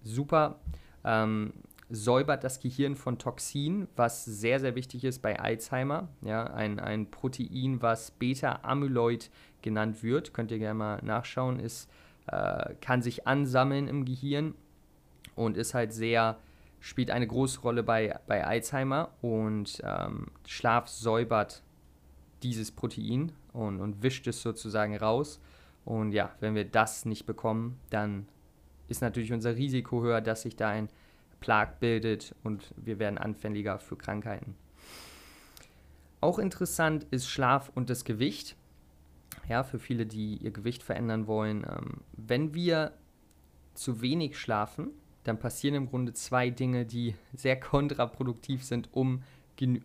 super, 0.02 0.58
ähm, 1.04 1.52
säubert 1.90 2.42
das 2.42 2.58
Gehirn 2.58 2.96
von 2.96 3.18
Toxin, 3.18 3.87
was 3.96 4.25
sehr, 4.25 4.61
sehr 4.61 4.75
wichtig 4.75 5.04
ist 5.04 5.20
bei 5.20 5.38
Alzheimer. 5.38 6.08
Ja, 6.22 6.44
ein, 6.44 6.80
ein 6.80 7.11
Protein, 7.11 7.82
was 7.82 8.11
Beta-Amyloid 8.12 9.30
genannt 9.61 10.02
wird, 10.02 10.32
könnt 10.32 10.50
ihr 10.50 10.58
gerne 10.58 10.78
mal 10.78 11.02
nachschauen, 11.02 11.61
ist, 11.61 11.90
äh, 12.26 12.75
kann 12.80 13.02
sich 13.02 13.26
ansammeln 13.26 13.88
im 13.88 14.06
Gehirn 14.06 14.54
und 15.37 15.56
ist 15.56 15.75
halt 15.75 15.92
sehr, 15.92 16.38
spielt 16.80 17.11
eine 17.11 17.26
große 17.26 17.61
Rolle 17.61 17.82
bei, 17.82 18.18
bei 18.26 18.44
Alzheimer 18.44 19.11
und 19.20 19.82
ähm, 19.84 20.28
Schlaf 20.46 20.88
säubert 20.88 21.62
dieses 22.42 22.70
Protein 22.70 23.32
und, 23.52 23.80
und 23.80 24.02
wischt 24.02 24.26
es 24.26 24.40
sozusagen 24.42 24.96
raus. 24.96 25.40
Und 25.85 26.12
ja, 26.12 26.35
wenn 26.41 26.55
wir 26.55 26.65
das 26.65 27.05
nicht 27.05 27.27
bekommen, 27.27 27.79
dann 27.91 28.27
ist 28.89 29.03
natürlich 29.03 29.33
unser 29.33 29.57
Risiko 29.57 30.03
höher, 30.03 30.21
dass 30.21 30.43
sich 30.43 30.57
da 30.57 30.69
ein 30.69 30.89
Plag 31.41 31.81
bildet 31.81 32.35
und 32.45 32.73
wir 32.77 32.99
werden 32.99 33.19
anfälliger 33.19 33.79
für 33.79 33.97
Krankheiten. 33.97 34.55
Auch 36.21 36.39
interessant 36.39 37.05
ist 37.11 37.29
Schlaf 37.29 37.73
und 37.75 37.91
das 37.91 38.05
Gewicht. 38.05 38.57
Ja, 39.49 39.65
für 39.65 39.81
viele, 39.81 40.07
die 40.07 40.37
ihr 40.37 40.53
Gewicht 40.53 40.85
verändern 40.85 41.27
wollen. 41.27 41.67
Ähm, 41.69 42.03
wenn 42.12 42.55
wir 42.55 42.93
zu 43.75 44.03
wenig 44.03 44.39
schlafen, 44.39 44.91
dann 45.25 45.39
passieren 45.39 45.75
im 45.75 45.89
Grunde 45.89 46.12
zwei 46.12 46.51
Dinge, 46.51 46.87
die 46.87 47.17
sehr 47.35 47.59
kontraproduktiv 47.59 48.65
sind, 48.65 48.89
um, 48.93 49.23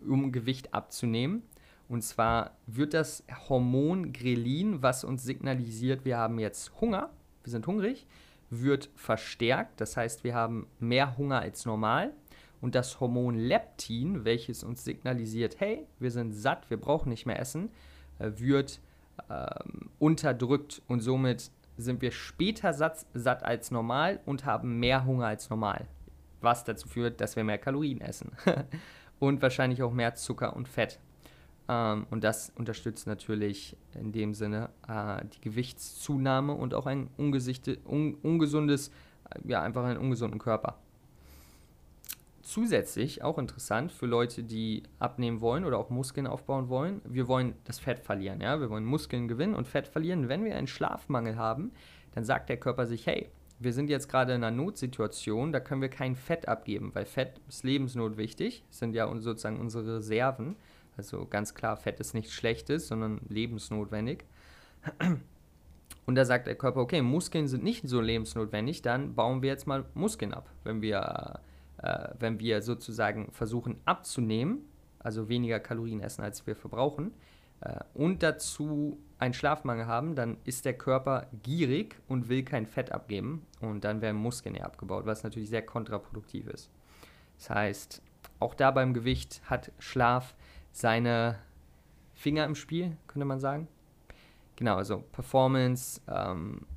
um 0.07 0.31
Gewicht 0.31 0.73
abzunehmen. 0.73 1.41
Und 1.89 2.01
zwar 2.01 2.51
wird 2.65 2.93
das 2.93 3.23
Hormon 3.47 4.11
Grelin, 4.11 4.81
was 4.81 5.03
uns 5.03 5.23
signalisiert, 5.23 6.03
wir 6.03 6.17
haben 6.17 6.39
jetzt 6.39 6.79
Hunger, 6.81 7.09
wir 7.43 7.51
sind 7.51 7.65
hungrig, 7.65 8.05
wird 8.49 8.89
verstärkt. 8.95 9.79
Das 9.79 9.95
heißt, 9.95 10.23
wir 10.23 10.35
haben 10.35 10.67
mehr 10.79 11.17
Hunger 11.17 11.39
als 11.39 11.65
normal. 11.65 12.13
Und 12.59 12.75
das 12.75 12.99
Hormon 12.99 13.35
Leptin, 13.35 14.25
welches 14.25 14.63
uns 14.63 14.83
signalisiert, 14.83 15.59
hey, 15.59 15.85
wir 15.99 16.11
sind 16.11 16.33
satt, 16.33 16.69
wir 16.69 16.77
brauchen 16.77 17.09
nicht 17.09 17.25
mehr 17.25 17.39
essen, 17.39 17.69
äh, 18.19 18.31
wird 18.35 18.79
ähm, 19.29 19.91
unterdrückt 19.99 20.81
und 20.87 21.01
somit 21.01 21.51
sind 21.77 22.01
wir 22.01 22.11
später 22.11 22.73
satt, 22.73 23.05
satt 23.13 23.43
als 23.43 23.69
normal 23.69 24.19
und 24.25 24.45
haben 24.45 24.79
mehr 24.79 25.05
Hunger 25.05 25.27
als 25.27 25.49
normal. 25.49 25.87
Was 26.41 26.63
dazu 26.63 26.87
führt, 26.87 27.21
dass 27.21 27.35
wir 27.35 27.43
mehr 27.43 27.59
Kalorien 27.59 28.01
essen. 28.01 28.31
und 29.19 29.41
wahrscheinlich 29.41 29.83
auch 29.83 29.93
mehr 29.93 30.15
Zucker 30.15 30.55
und 30.55 30.67
Fett. 30.67 30.99
Ähm, 31.67 32.05
und 32.09 32.23
das 32.23 32.51
unterstützt 32.55 33.07
natürlich 33.07 33.75
in 33.93 34.11
dem 34.11 34.33
Sinne 34.33 34.69
äh, 34.87 35.23
die 35.25 35.41
Gewichtszunahme 35.41 36.53
und 36.53 36.73
auch 36.73 36.85
ein 36.85 37.09
un 37.17 38.15
ungesundes, 38.21 38.89
äh, 38.89 39.39
ja, 39.47 39.61
einfach 39.61 39.83
einen 39.83 39.99
ungesunden 39.99 40.39
Körper. 40.39 40.77
Zusätzlich, 42.41 43.23
auch 43.23 43.37
interessant 43.37 43.91
für 43.91 44.05
Leute, 44.05 44.41
die 44.41 44.83
abnehmen 44.99 45.41
wollen 45.41 45.65
oder 45.65 45.77
auch 45.77 45.89
Muskeln 45.89 46.27
aufbauen 46.27 46.69
wollen, 46.69 47.01
wir 47.03 47.27
wollen 47.27 47.55
das 47.65 47.77
Fett 47.77 47.99
verlieren. 47.99 48.39
Ja? 48.39 48.61
Wir 48.61 48.69
wollen 48.69 48.85
Muskeln 48.85 49.27
gewinnen 49.27 49.53
und 49.53 49.67
Fett 49.67 49.85
verlieren. 49.85 50.29
Wenn 50.29 50.45
wir 50.45 50.55
einen 50.55 50.67
Schlafmangel 50.67 51.35
haben, 51.35 51.71
dann 52.15 52.23
sagt 52.23 52.47
der 52.47 52.55
Körper 52.55 52.85
sich, 52.85 53.05
hey, 53.05 53.29
wir 53.59 53.73
sind 53.73 53.89
jetzt 53.89 54.07
gerade 54.07 54.33
in 54.33 54.43
einer 54.43 54.55
Notsituation, 54.55 55.51
da 55.51 55.59
können 55.59 55.81
wir 55.81 55.89
kein 55.89 56.15
Fett 56.15 56.47
abgeben, 56.47 56.91
weil 56.93 57.05
Fett 57.05 57.41
ist 57.49 57.63
lebensnotwichtig, 57.63 58.63
sind 58.69 58.93
ja 58.93 59.07
sozusagen 59.19 59.59
unsere 59.59 59.97
Reserven. 59.97 60.55
Also 60.97 61.25
ganz 61.25 61.53
klar, 61.53 61.77
Fett 61.77 61.99
ist 61.99 62.13
nichts 62.13 62.33
Schlechtes, 62.33 62.87
sondern 62.87 63.21
lebensnotwendig. 63.29 64.25
Und 66.05 66.15
da 66.15 66.25
sagt 66.25 66.47
der 66.47 66.55
Körper, 66.55 66.79
okay, 66.79 67.01
Muskeln 67.01 67.47
sind 67.47 67.63
nicht 67.63 67.87
so 67.87 68.01
lebensnotwendig, 68.01 68.81
dann 68.81 69.13
bauen 69.13 69.41
wir 69.41 69.49
jetzt 69.49 69.67
mal 69.67 69.85
Muskeln 69.93 70.33
ab. 70.33 70.49
Wenn 70.63 70.81
wir, 70.81 71.41
äh, 71.77 72.09
wenn 72.17 72.39
wir 72.39 72.61
sozusagen 72.61 73.31
versuchen 73.31 73.77
abzunehmen, 73.85 74.61
also 74.99 75.29
weniger 75.29 75.59
Kalorien 75.59 75.99
essen, 75.99 76.23
als 76.23 76.47
wir 76.47 76.55
verbrauchen, 76.55 77.13
äh, 77.61 77.79
und 77.93 78.23
dazu 78.23 78.99
einen 79.19 79.33
Schlafmangel 79.33 79.87
haben, 79.87 80.15
dann 80.15 80.37
ist 80.45 80.65
der 80.65 80.77
Körper 80.77 81.27
gierig 81.43 81.95
und 82.07 82.29
will 82.29 82.43
kein 82.43 82.67
Fett 82.67 82.91
abgeben 82.91 83.45
und 83.61 83.83
dann 83.83 84.01
werden 84.01 84.17
Muskeln 84.17 84.55
eher 84.55 84.65
abgebaut, 84.65 85.05
was 85.05 85.23
natürlich 85.23 85.49
sehr 85.49 85.65
kontraproduktiv 85.65 86.47
ist. 86.47 86.69
Das 87.37 87.49
heißt, 87.49 88.01
auch 88.39 88.53
da 88.53 88.71
beim 88.71 88.93
Gewicht 88.93 89.41
hat 89.45 89.71
Schlaf 89.79 90.35
seine 90.77 91.39
Finger 92.13 92.45
im 92.45 92.53
Spiel, 92.53 92.97
könnte 93.07 93.25
man 93.25 93.39
sagen. 93.39 93.67
Genau, 94.55 94.75
also 94.75 94.99
Performance, 95.11 96.01
ähm, 96.07 96.67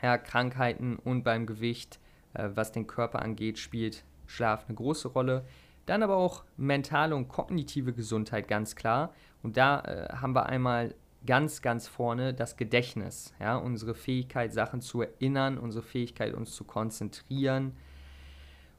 ja, 0.00 0.16
Krankheiten 0.16 0.96
und 0.96 1.22
beim 1.22 1.44
Gewicht, 1.44 2.00
äh, 2.32 2.48
was 2.54 2.72
den 2.72 2.86
Körper 2.86 3.20
angeht, 3.20 3.58
spielt 3.58 4.04
Schlaf 4.26 4.64
eine 4.66 4.76
große 4.76 5.08
Rolle. 5.08 5.44
Dann 5.84 6.02
aber 6.02 6.16
auch 6.16 6.44
mentale 6.56 7.14
und 7.14 7.28
kognitive 7.28 7.92
Gesundheit, 7.92 8.48
ganz 8.48 8.76
klar. 8.76 9.12
Und 9.42 9.58
da 9.58 9.80
äh, 9.80 10.08
haben 10.14 10.34
wir 10.34 10.46
einmal 10.46 10.94
ganz, 11.26 11.60
ganz 11.60 11.88
vorne 11.88 12.32
das 12.32 12.56
Gedächtnis. 12.56 13.34
Ja, 13.38 13.56
unsere 13.56 13.94
Fähigkeit, 13.94 14.54
Sachen 14.54 14.80
zu 14.80 15.02
erinnern, 15.02 15.58
unsere 15.58 15.84
Fähigkeit, 15.84 16.32
uns 16.32 16.54
zu 16.54 16.64
konzentrieren. 16.64 17.76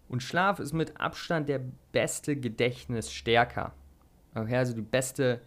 Und 0.09 0.23
Schlaf 0.23 0.59
ist 0.59 0.73
mit 0.73 0.99
Abstand 0.99 1.49
der 1.49 1.61
beste 1.91 2.35
Gedächtnisstärker. 2.35 3.73
Okay, 4.35 4.55
also 4.55 4.73
die 4.73 4.81
beste, 4.81 5.41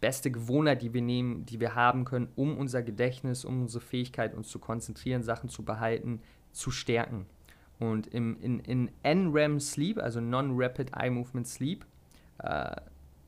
beste 0.00 0.30
Gewohnheit, 0.30 0.82
die 0.82 0.94
wir 0.94 1.02
nehmen, 1.02 1.44
die 1.46 1.60
wir 1.60 1.74
haben 1.74 2.04
können, 2.04 2.28
um 2.36 2.56
unser 2.56 2.82
Gedächtnis, 2.82 3.44
um 3.44 3.62
unsere 3.62 3.82
Fähigkeit, 3.82 4.34
uns 4.34 4.48
zu 4.48 4.58
konzentrieren, 4.58 5.22
Sachen 5.22 5.48
zu 5.48 5.64
behalten, 5.64 6.20
zu 6.52 6.70
stärken. 6.70 7.26
Und 7.78 8.08
im, 8.08 8.40
in, 8.40 8.60
in 8.60 8.90
NREM 9.02 9.60
Sleep, 9.60 9.98
also 9.98 10.20
Non-Rapid 10.20 10.96
Eye 10.96 11.10
Movement 11.10 11.46
Sleep, 11.46 11.84
äh, 12.38 12.76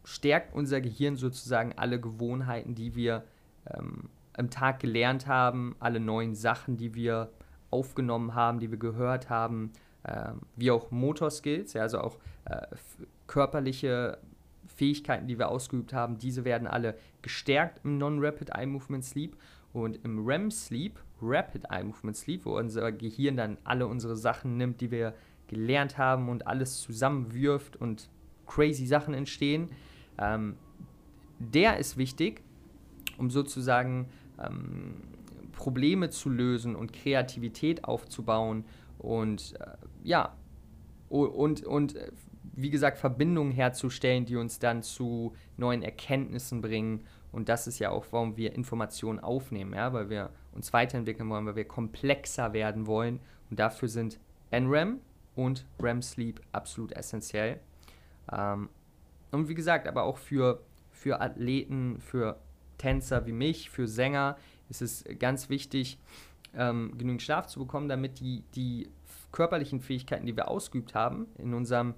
stärkt 0.05 0.55
unser 0.55 0.81
Gehirn 0.81 1.17
sozusagen 1.17 1.73
alle 1.77 2.01
Gewohnheiten, 2.01 2.75
die 2.75 2.95
wir 2.95 3.25
ähm, 3.67 4.09
im 4.37 4.51
Tag 4.51 4.81
gelernt 4.81 5.27
haben, 5.27 5.77
alle 5.79 6.01
neuen 6.01 6.35
Sachen, 6.35 6.77
die 6.77 6.95
wir 6.95 7.31
aufgenommen 7.71 8.35
haben, 8.35 8.59
die 8.59 8.71
wir 8.71 8.79
gehört 8.79 9.31
haben, 9.31 9.73
äh, 10.03 10.33
wie 10.57 10.71
auch 10.71 10.91
Motorskills, 10.91 11.75
ja, 11.75 11.83
also 11.83 12.01
auch 12.01 12.19
äh, 12.47 12.67
körperliche 13.27 14.19
Fähigkeiten, 14.77 15.27
die 15.27 15.39
wir 15.39 15.49
ausgeübt 15.49 15.93
haben, 15.93 16.19
diese 16.19 16.45
werden 16.45 16.67
alle 16.67 16.97
gestärkt 17.23 17.81
im 17.85 17.99
Non-Rapid 17.99 18.51
Eye 18.51 18.67
Movement 18.67 19.05
Sleep. 19.05 19.37
Und 19.73 20.05
im 20.05 20.27
REM 20.27 20.51
Sleep, 20.51 20.99
Rapid 21.23 21.67
Eye 21.71 21.85
Movement 21.85 22.17
Sleep, 22.17 22.45
wo 22.45 22.59
unser 22.59 22.91
Gehirn 22.91 23.37
dann 23.37 23.57
alle 23.63 23.87
unsere 23.87 24.17
Sachen 24.17 24.57
nimmt, 24.57 24.81
die 24.81 24.91
wir 24.91 25.15
gelernt 25.47 25.99
haben 25.99 26.29
und 26.29 26.47
alles 26.47 26.81
zusammenwirft 26.81 27.77
und 27.77 28.09
crazy 28.47 28.87
Sachen 28.87 29.15
entstehen, 29.15 29.71
ähm, 30.19 30.57
der 31.39 31.79
ist 31.79 31.97
wichtig, 31.97 32.43
um 33.17 33.31
sozusagen 33.31 34.09
ähm, 34.39 34.95
Probleme 35.53 36.11
zu 36.11 36.31
lösen 36.31 36.75
und 36.75 36.93
Kreativität 36.93 37.85
aufzubauen 37.85 38.65
und 38.99 39.55
äh, 39.61 39.77
ja, 40.03 40.35
und, 41.09 41.65
und 41.65 41.97
äh, 41.97 42.13
wie 42.53 42.71
gesagt, 42.71 42.99
Verbindungen 42.99 43.53
herzustellen, 43.53 44.27
die 44.27 44.37
uns 44.37 44.59
dann 44.59 44.83
zu 44.83 45.35
neuen 45.57 45.83
Erkenntnissen 45.83 46.61
bringen. 46.61 47.05
Und 47.33 47.49
das 47.49 47.67
ist 47.67 47.79
ja 47.79 47.91
auch, 47.91 48.07
warum 48.11 48.37
wir 48.37 48.55
Informationen 48.55 49.21
aufnehmen, 49.21 49.75
ja, 49.75 49.93
weil 49.93 50.11
wir 50.11 50.31
uns 50.53 50.73
weiterentwickeln 50.73 51.29
wollen, 51.29 51.47
weil 51.47 51.57
wir 51.57 51.67
komplexer 51.67 52.53
werden 52.53 52.87
wollen. 52.87 53.21
Und 53.51 53.61
dafür 53.61 53.89
sind 53.89 54.19
NREM 54.51 55.01
und 55.37 55.67
REM 55.81 56.03
Sleep 56.03 56.41
absolut 56.53 56.93
essentiell. 56.93 57.61
Ähm, 58.33 58.69
und 59.31 59.49
wie 59.49 59.55
gesagt, 59.55 59.87
aber 59.87 60.03
auch 60.03 60.19
für, 60.19 60.63
für 60.91 61.21
Athleten, 61.21 62.01
für 62.01 62.41
Tänzer 62.79 63.27
wie 63.27 63.33
mich, 63.33 63.71
für 63.71 63.87
Sänger 63.87 64.37
ist 64.69 64.83
es 64.83 65.05
ganz 65.19 65.49
wichtig, 65.49 65.99
ähm, 66.55 66.93
genügend 66.97 67.23
Schlaf 67.23 67.47
zu 67.47 67.61
bekommen, 67.61 67.89
damit 67.89 68.21
die, 68.21 68.43
die 68.55 68.89
körperlichen 69.33 69.81
Fähigkeiten, 69.81 70.27
die 70.27 70.37
wir 70.37 70.49
ausgeübt 70.49 70.95
haben, 70.95 71.27
in 71.39 71.55
unserem 71.55 71.95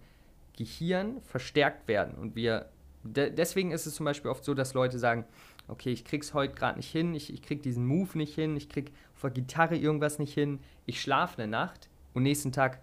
Gehirn 0.57 1.21
verstärkt 1.23 1.89
werden. 1.89 2.15
Und 2.15 2.37
wir, 2.37 2.67
de 3.05 3.31
deswegen 3.31 3.71
ist 3.71 3.87
es 3.87 3.95
zum 3.95 4.05
Beispiel 4.05 4.31
oft 4.31 4.45
so, 4.45 4.55
dass 4.55 4.75
Leute 4.75 4.99
sagen, 4.99 5.25
okay, 5.69 5.91
ich 5.91 6.05
krieg's 6.05 6.35
heute 6.35 6.55
gerade 6.55 6.77
nicht 6.77 6.91
hin, 6.91 7.15
ich, 7.15 7.33
ich 7.33 7.43
krieg 7.43 7.63
diesen 7.63 7.87
Move 7.87 8.17
nicht 8.19 8.35
hin, 8.35 8.57
ich 8.57 8.69
krieg 8.69 8.93
auf 9.15 9.23
der 9.23 9.31
Gitarre 9.31 9.77
irgendwas 9.77 10.19
nicht 10.19 10.35
hin, 10.35 10.61
ich 10.87 11.01
schlafe 11.01 11.43
eine 11.43 11.51
Nacht 11.51 11.89
und 12.15 12.23
nächsten 12.25 12.53
Tag, 12.53 12.81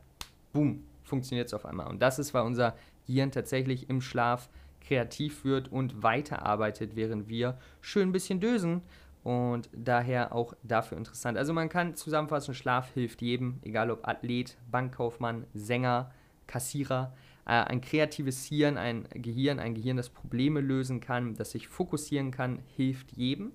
boom, 0.54 0.84
funktioniert 1.04 1.48
es 1.48 1.54
auf 1.54 1.66
einmal. 1.66 1.88
Und 1.88 2.02
das 2.02 2.20
ist, 2.20 2.34
weil 2.34 2.44
unser 2.44 2.76
Gehirn 3.08 3.32
tatsächlich 3.32 3.90
im 3.90 4.02
Schlaf 4.02 4.50
kreativ 4.82 5.44
wird 5.44 5.72
und 5.72 6.04
weiterarbeitet, 6.04 6.96
während 6.96 7.28
wir 7.28 7.58
schön 7.82 8.10
ein 8.10 8.12
bisschen 8.12 8.40
dösen 8.40 8.82
und 9.24 9.70
daher 9.74 10.34
auch 10.34 10.54
dafür 10.64 10.98
interessant. 10.98 11.38
Also 11.38 11.54
man 11.54 11.70
kann 11.70 11.96
zusammenfassen, 11.96 12.54
Schlaf 12.54 12.94
hilft 12.94 13.22
jedem, 13.22 13.60
egal 13.64 13.92
ob 13.92 14.08
Athlet, 14.08 14.58
Bankkaufmann, 14.72 15.46
Sänger, 15.54 16.12
Kassierer. 16.48 17.14
Äh, 17.50 17.64
ein 17.64 17.82
kreatives 17.82 18.46
Hirn, 18.46 18.78
ein 18.78 19.08
Gehirn, 19.12 19.58
ein 19.58 19.74
Gehirn, 19.74 19.98
das 19.98 20.10
Probleme 20.10 20.62
lösen 20.62 21.00
kann, 21.00 21.34
das 21.34 21.50
sich 21.50 21.68
fokussieren 21.68 22.30
kann, 22.30 22.60
hilft 22.76 23.12
jedem. 23.14 23.54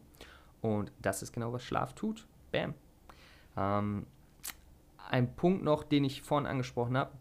Und 0.61 0.91
das 1.01 1.23
ist 1.23 1.33
genau, 1.33 1.53
was 1.53 1.63
Schlaf 1.63 1.95
tut. 1.95 2.27
Bam. 2.51 2.75
Ähm, 3.57 4.07
ein 5.09 5.37
Punkt 5.37 5.63
noch, 5.63 5.85
den 5.85 6.03
ich 6.03 6.23
vorhin 6.23 6.49
angesprochen 6.49 6.97
habe. 6.97 7.13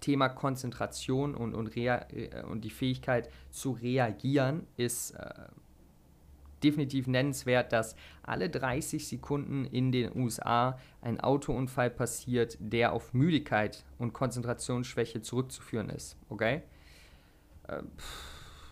Thema 0.00 0.28
Konzentration 0.28 1.34
und, 1.34 1.54
und, 1.54 1.74
äh, 1.74 2.42
und 2.46 2.62
die 2.62 2.70
Fähigkeit 2.70 3.30
zu 3.48 3.70
reagieren 3.70 4.66
ist 4.76 5.12
äh, 5.12 5.30
definitiv 6.64 7.06
nennenswert, 7.06 7.72
dass 7.72 7.94
alle 8.22 8.48
30 8.48 9.06
Sekunden 9.06 9.66
in 9.66 9.92
den 9.92 10.16
USA 10.16 10.78
ein 11.02 11.20
Autounfall 11.20 11.90
passiert, 11.90 12.56
der 12.58 12.92
auf 12.92 13.12
Müdigkeit 13.12 13.84
und 13.98 14.12
Konzentrationsschwäche 14.12 15.20
zurückzuführen 15.20 15.90
ist. 15.90 16.16
Okay? 16.30 16.62
Äh, 17.68 17.82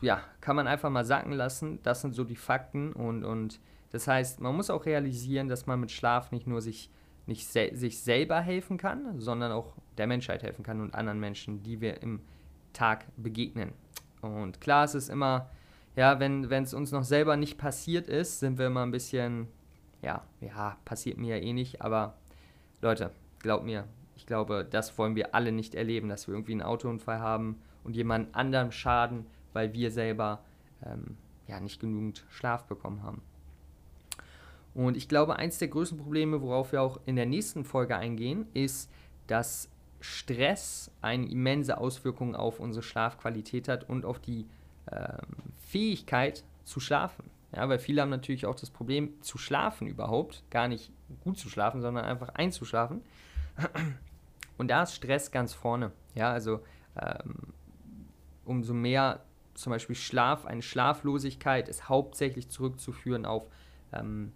ja, 0.01 0.21
kann 0.41 0.57
man 0.57 0.67
einfach 0.67 0.91
mal 0.91 1.05
sacken 1.05 1.33
lassen. 1.33 1.79
Das 1.83 2.01
sind 2.01 2.15
so 2.15 2.25
die 2.25 2.37
Fakten 2.37 2.93
und, 2.93 3.25
und 3.25 3.61
das 3.91 4.09
heißt, 4.09 4.41
man 4.41 4.57
muss 4.57 4.71
auch 4.71 4.87
realisieren, 4.87 5.49
dass 5.49 5.67
man 5.67 5.79
mit 5.79 5.91
Schlaf 5.91 6.33
nicht 6.33 6.47
nur 6.47 6.61
sich, 6.61 6.91
nicht 7.27 7.47
se 7.47 7.71
sich 7.75 8.01
selber 8.01 8.41
helfen 8.41 8.79
kann, 8.79 9.21
sondern 9.21 9.53
auch 9.53 9.75
der 9.99 10.07
Menschheit 10.07 10.43
helfen 10.43 10.65
kann 10.65 10.81
und 10.81 10.95
anderen 10.95 11.21
Menschen, 11.21 11.63
die 11.63 11.81
wir 11.81 12.03
im 12.03 12.21
Tag 12.73 13.05
begegnen. 13.17 13.73
Und 14.23 14.61
klar, 14.61 14.85
es 14.85 14.95
ist 14.95 15.11
immer 15.11 15.51
ja, 15.97 16.19
wenn 16.21 16.51
es 16.51 16.75
uns 16.75 16.93
noch 16.93 17.05
selber 17.05 17.37
nicht 17.37 17.59
passiert 17.59 18.09
ist, 18.09 18.41
sind 18.41 18.59
wir 18.59 18.67
immer 18.67 18.83
ein 18.83 18.91
bisschen, 18.91 19.49
ja, 20.01 20.23
ja, 20.41 20.77
passiert 20.85 21.19
mir 21.19 21.37
ja 21.37 21.43
eh 21.43 21.53
nicht, 21.53 21.83
aber 21.83 22.15
Leute, 22.81 23.13
glaubt 23.41 23.65
mir, 23.65 23.85
ich 24.17 24.27
glaube, 24.27 24.67
das 24.69 24.97
wollen 24.99 25.17
wir 25.17 25.35
alle 25.35 25.53
nicht 25.53 25.75
erleben, 25.75 26.09
dass 26.09 26.27
wir 26.27 26.35
irgendwie 26.35 26.53
einen 26.53 26.63
Autounfall 26.63 27.19
haben 27.19 27.61
und 27.85 27.97
jemand 27.97 28.35
anderem 28.35 28.73
schaden, 28.73 29.27
weil 29.53 29.73
wir 29.73 29.91
selber 29.91 30.45
ähm, 30.85 31.17
ja 31.47 31.61
nicht 31.61 31.81
genügend 31.81 32.25
Schlaf 32.31 32.65
bekommen 32.65 33.03
haben. 33.03 33.23
Und 34.75 34.97
ich 34.97 35.09
glaube, 35.09 35.37
eins 35.37 35.59
der 35.59 35.69
größten 35.69 35.99
Probleme, 35.99 36.41
worauf 36.41 36.73
wir 36.73 36.81
auch 36.81 37.01
in 37.05 37.17
der 37.17 37.27
nächsten 37.27 37.65
Folge 37.65 37.97
eingehen, 37.97 38.47
ist, 38.55 38.91
dass 39.27 39.69
Stress 40.01 40.91
eine 41.01 41.29
immense 41.31 41.79
Auswirkung 41.79 42.35
auf 42.35 42.59
unsere 42.59 42.83
Schlafqualität 42.83 43.69
hat 43.69 43.89
und 43.89 44.05
auf 44.05 44.19
die 44.19 44.47
Fähigkeit 45.69 46.45
zu 46.65 46.81
schlafen. 46.81 47.31
Ja, 47.55 47.69
weil 47.69 47.79
viele 47.79 48.01
haben 48.01 48.11
natürlich 48.11 48.47
auch 48.47 48.55
das 48.55 48.71
Problem 48.71 49.21
zu 49.21 49.37
schlafen 49.37 49.87
überhaupt, 49.87 50.43
gar 50.51 50.69
nicht 50.69 50.91
gut 51.21 51.39
zu 51.39 51.49
schlafen, 51.49 51.83
sondern 51.83 52.05
einfach 52.05 52.31
einzuschlafen. 52.31 53.03
Und 54.59 54.69
da 54.69 54.85
ist 54.85 54.95
Stress 54.95 55.31
ganz 55.31 55.53
vorne. 55.53 55.93
Ja, 56.15 56.31
also 56.33 56.61
ähm, 57.01 57.53
umso 58.45 58.75
mehr 58.75 59.25
zum 59.55 59.71
Beispiel 59.71 59.97
Schlaf, 59.97 60.47
eine 60.47 60.63
Schlaflosigkeit 60.63 61.69
ist 61.69 61.89
hauptsächlich 61.89 62.49
zurückzuführen 62.49 63.27
auf 63.27 63.47
ähm, 63.93 64.33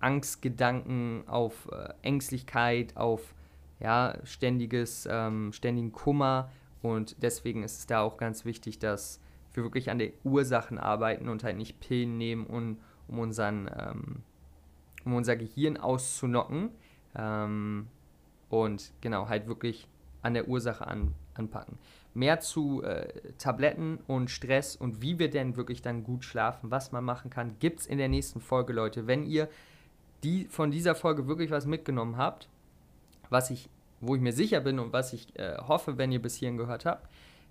Angstgedanken, 0.00 1.24
auf 1.28 1.68
äh, 1.70 1.92
Ängstlichkeit, 2.02 2.96
auf 2.96 3.34
ja, 3.80 4.16
ständiges, 4.24 5.06
ähm, 5.10 5.52
ständigen 5.52 5.92
Kummer. 5.92 6.50
Und 6.82 7.22
deswegen 7.22 7.62
ist 7.62 7.78
es 7.78 7.86
da 7.86 8.00
auch 8.00 8.16
ganz 8.16 8.44
wichtig, 8.44 8.78
dass 8.78 9.20
wir 9.54 9.62
wirklich 9.62 9.90
an 9.90 9.98
den 9.98 10.12
Ursachen 10.24 10.78
arbeiten 10.78 11.28
und 11.28 11.44
halt 11.44 11.56
nicht 11.56 11.80
Pillen 11.80 12.18
nehmen, 12.18 12.46
um, 12.46 12.78
um, 13.08 13.18
unseren, 13.18 13.70
ähm, 13.76 14.22
um 15.04 15.14
unser 15.14 15.36
Gehirn 15.36 15.76
auszunocken. 15.76 16.70
Ähm, 17.14 17.88
und 18.50 18.92
genau, 19.00 19.28
halt 19.28 19.46
wirklich 19.46 19.88
an 20.22 20.34
der 20.34 20.48
Ursache 20.48 20.86
an, 20.86 21.14
anpacken. 21.34 21.78
Mehr 22.14 22.40
zu 22.40 22.82
äh, 22.82 23.08
Tabletten 23.38 23.98
und 24.06 24.30
Stress 24.30 24.74
und 24.74 25.02
wie 25.02 25.18
wir 25.18 25.30
denn 25.30 25.56
wirklich 25.56 25.82
dann 25.82 26.02
gut 26.04 26.24
schlafen, 26.24 26.70
was 26.70 26.90
man 26.90 27.04
machen 27.04 27.30
kann, 27.30 27.56
gibt 27.60 27.80
es 27.80 27.86
in 27.86 27.98
der 27.98 28.08
nächsten 28.08 28.40
Folge, 28.40 28.72
Leute. 28.72 29.06
Wenn 29.06 29.24
ihr 29.24 29.48
die, 30.24 30.46
von 30.46 30.70
dieser 30.70 30.94
Folge 30.94 31.28
wirklich 31.28 31.50
was 31.50 31.66
mitgenommen 31.66 32.16
habt, 32.16 32.48
was 33.30 33.50
ich, 33.50 33.68
wo 34.00 34.14
ich 34.16 34.20
mir 34.20 34.32
sicher 34.32 34.60
bin 34.60 34.78
und 34.78 34.92
was 34.92 35.12
ich 35.12 35.38
äh, 35.38 35.58
hoffe, 35.58 35.98
wenn 35.98 36.10
ihr 36.10 36.20
bis 36.20 36.36
hierhin 36.36 36.56
gehört 36.56 36.84
habt, 36.84 37.08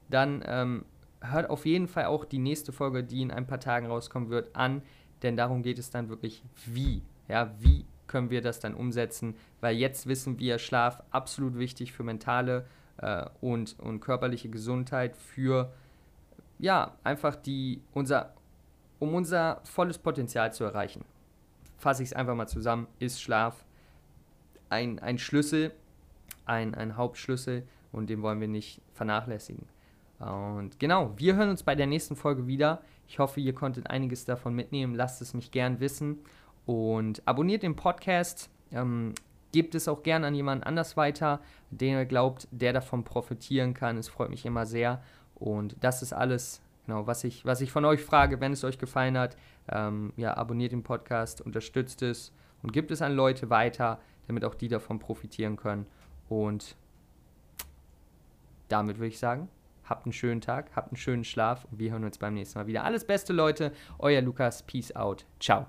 dann 0.09 0.43
ähm, 0.45 0.85
hört 1.21 1.49
auf 1.49 1.65
jeden 1.65 1.87
Fall 1.87 2.05
auch 2.05 2.25
die 2.25 2.39
nächste 2.39 2.71
Folge, 2.71 3.03
die 3.03 3.21
in 3.21 3.31
ein 3.31 3.47
paar 3.47 3.59
Tagen 3.59 3.87
rauskommen 3.87 4.29
wird, 4.29 4.55
an, 4.55 4.81
denn 5.23 5.35
darum 5.35 5.63
geht 5.63 5.79
es 5.79 5.89
dann 5.89 6.09
wirklich, 6.09 6.43
wie. 6.65 7.01
Ja, 7.27 7.53
wie 7.59 7.85
können 8.07 8.29
wir 8.29 8.41
das 8.41 8.59
dann 8.59 8.73
umsetzen? 8.73 9.35
Weil 9.59 9.75
jetzt 9.75 10.07
wissen 10.07 10.39
wir, 10.39 10.59
Schlaf 10.59 11.03
absolut 11.11 11.57
wichtig 11.57 11.91
für 11.91 12.03
mentale 12.03 12.65
äh, 12.97 13.25
und, 13.41 13.77
und 13.79 13.99
körperliche 13.99 14.49
Gesundheit, 14.49 15.17
für 15.17 15.73
ja, 16.59 16.95
einfach 17.03 17.35
die, 17.35 17.81
unser, 17.93 18.33
um 18.99 19.13
unser 19.13 19.61
volles 19.63 19.97
Potenzial 19.97 20.53
zu 20.53 20.63
erreichen. 20.63 21.03
Fasse 21.77 22.01
ich 22.01 22.09
es 22.09 22.15
einfach 22.15 22.35
mal 22.35 22.47
zusammen, 22.47 22.87
ist 22.99 23.21
Schlaf 23.21 23.63
ein, 24.69 24.99
ein 24.99 25.17
Schlüssel, 25.17 25.71
ein, 26.45 26.73
ein 26.73 26.97
Hauptschlüssel 26.97 27.67
und 27.91 28.09
den 28.09 28.21
wollen 28.21 28.41
wir 28.41 28.47
nicht 28.47 28.81
vernachlässigen. 28.93 29.67
Und 30.19 30.79
genau, 30.79 31.13
wir 31.17 31.35
hören 31.35 31.49
uns 31.49 31.63
bei 31.63 31.75
der 31.75 31.87
nächsten 31.87 32.15
Folge 32.15 32.47
wieder. 32.47 32.81
Ich 33.07 33.19
hoffe, 33.19 33.39
ihr 33.39 33.53
konntet 33.53 33.89
einiges 33.89 34.25
davon 34.25 34.53
mitnehmen. 34.55 34.95
Lasst 34.95 35.21
es 35.21 35.33
mich 35.33 35.51
gern 35.51 35.79
wissen 35.79 36.19
und 36.65 37.21
abonniert 37.25 37.63
den 37.63 37.75
Podcast. 37.75 38.49
Ähm, 38.71 39.13
gebt 39.51 39.75
es 39.75 39.87
auch 39.87 40.03
gern 40.03 40.23
an 40.23 40.35
jemanden 40.35 40.63
anders 40.63 40.97
weiter, 40.97 41.39
den 41.69 41.93
ihr 41.93 42.05
glaubt, 42.05 42.47
der 42.51 42.73
davon 42.73 43.03
profitieren 43.03 43.73
kann. 43.73 43.97
Es 43.97 44.09
freut 44.09 44.29
mich 44.29 44.45
immer 44.45 44.65
sehr. 44.65 45.01
Und 45.35 45.75
das 45.81 46.01
ist 46.01 46.13
alles, 46.13 46.61
genau, 46.85 47.07
was 47.07 47.23
ich, 47.23 47.45
was 47.45 47.61
ich 47.61 47.71
von 47.71 47.85
euch 47.85 48.03
frage, 48.03 48.41
wenn 48.41 48.51
es 48.51 48.63
euch 48.63 48.77
gefallen 48.79 49.17
hat. 49.17 49.37
Ähm, 49.69 50.13
ja, 50.17 50.35
abonniert 50.35 50.71
den 50.71 50.83
Podcast, 50.83 51.41
unterstützt 51.41 52.01
es 52.01 52.33
und 52.63 52.73
gibt 52.73 52.91
es 52.91 53.01
an 53.01 53.13
Leute 53.13 53.49
weiter, 53.49 53.99
damit 54.27 54.43
auch 54.43 54.55
die 54.55 54.67
davon 54.67 54.99
profitieren 54.99 55.55
können. 55.55 55.85
Und 56.27 56.75
damit 58.67 58.97
würde 58.97 59.07
ich 59.07 59.19
sagen, 59.19 59.47
Habt 59.87 60.05
einen 60.05 60.13
schönen 60.13 60.41
Tag, 60.41 60.71
habt 60.75 60.89
einen 60.89 60.97
schönen 60.97 61.23
Schlaf 61.23 61.65
und 61.71 61.79
wir 61.79 61.91
hören 61.91 62.03
uns 62.03 62.17
beim 62.17 62.33
nächsten 62.33 62.59
Mal 62.59 62.67
wieder. 62.67 62.83
Alles 62.83 63.05
Beste, 63.05 63.33
Leute. 63.33 63.71
Euer 63.99 64.21
Lukas. 64.21 64.63
Peace 64.63 64.95
out. 64.95 65.25
Ciao. 65.39 65.67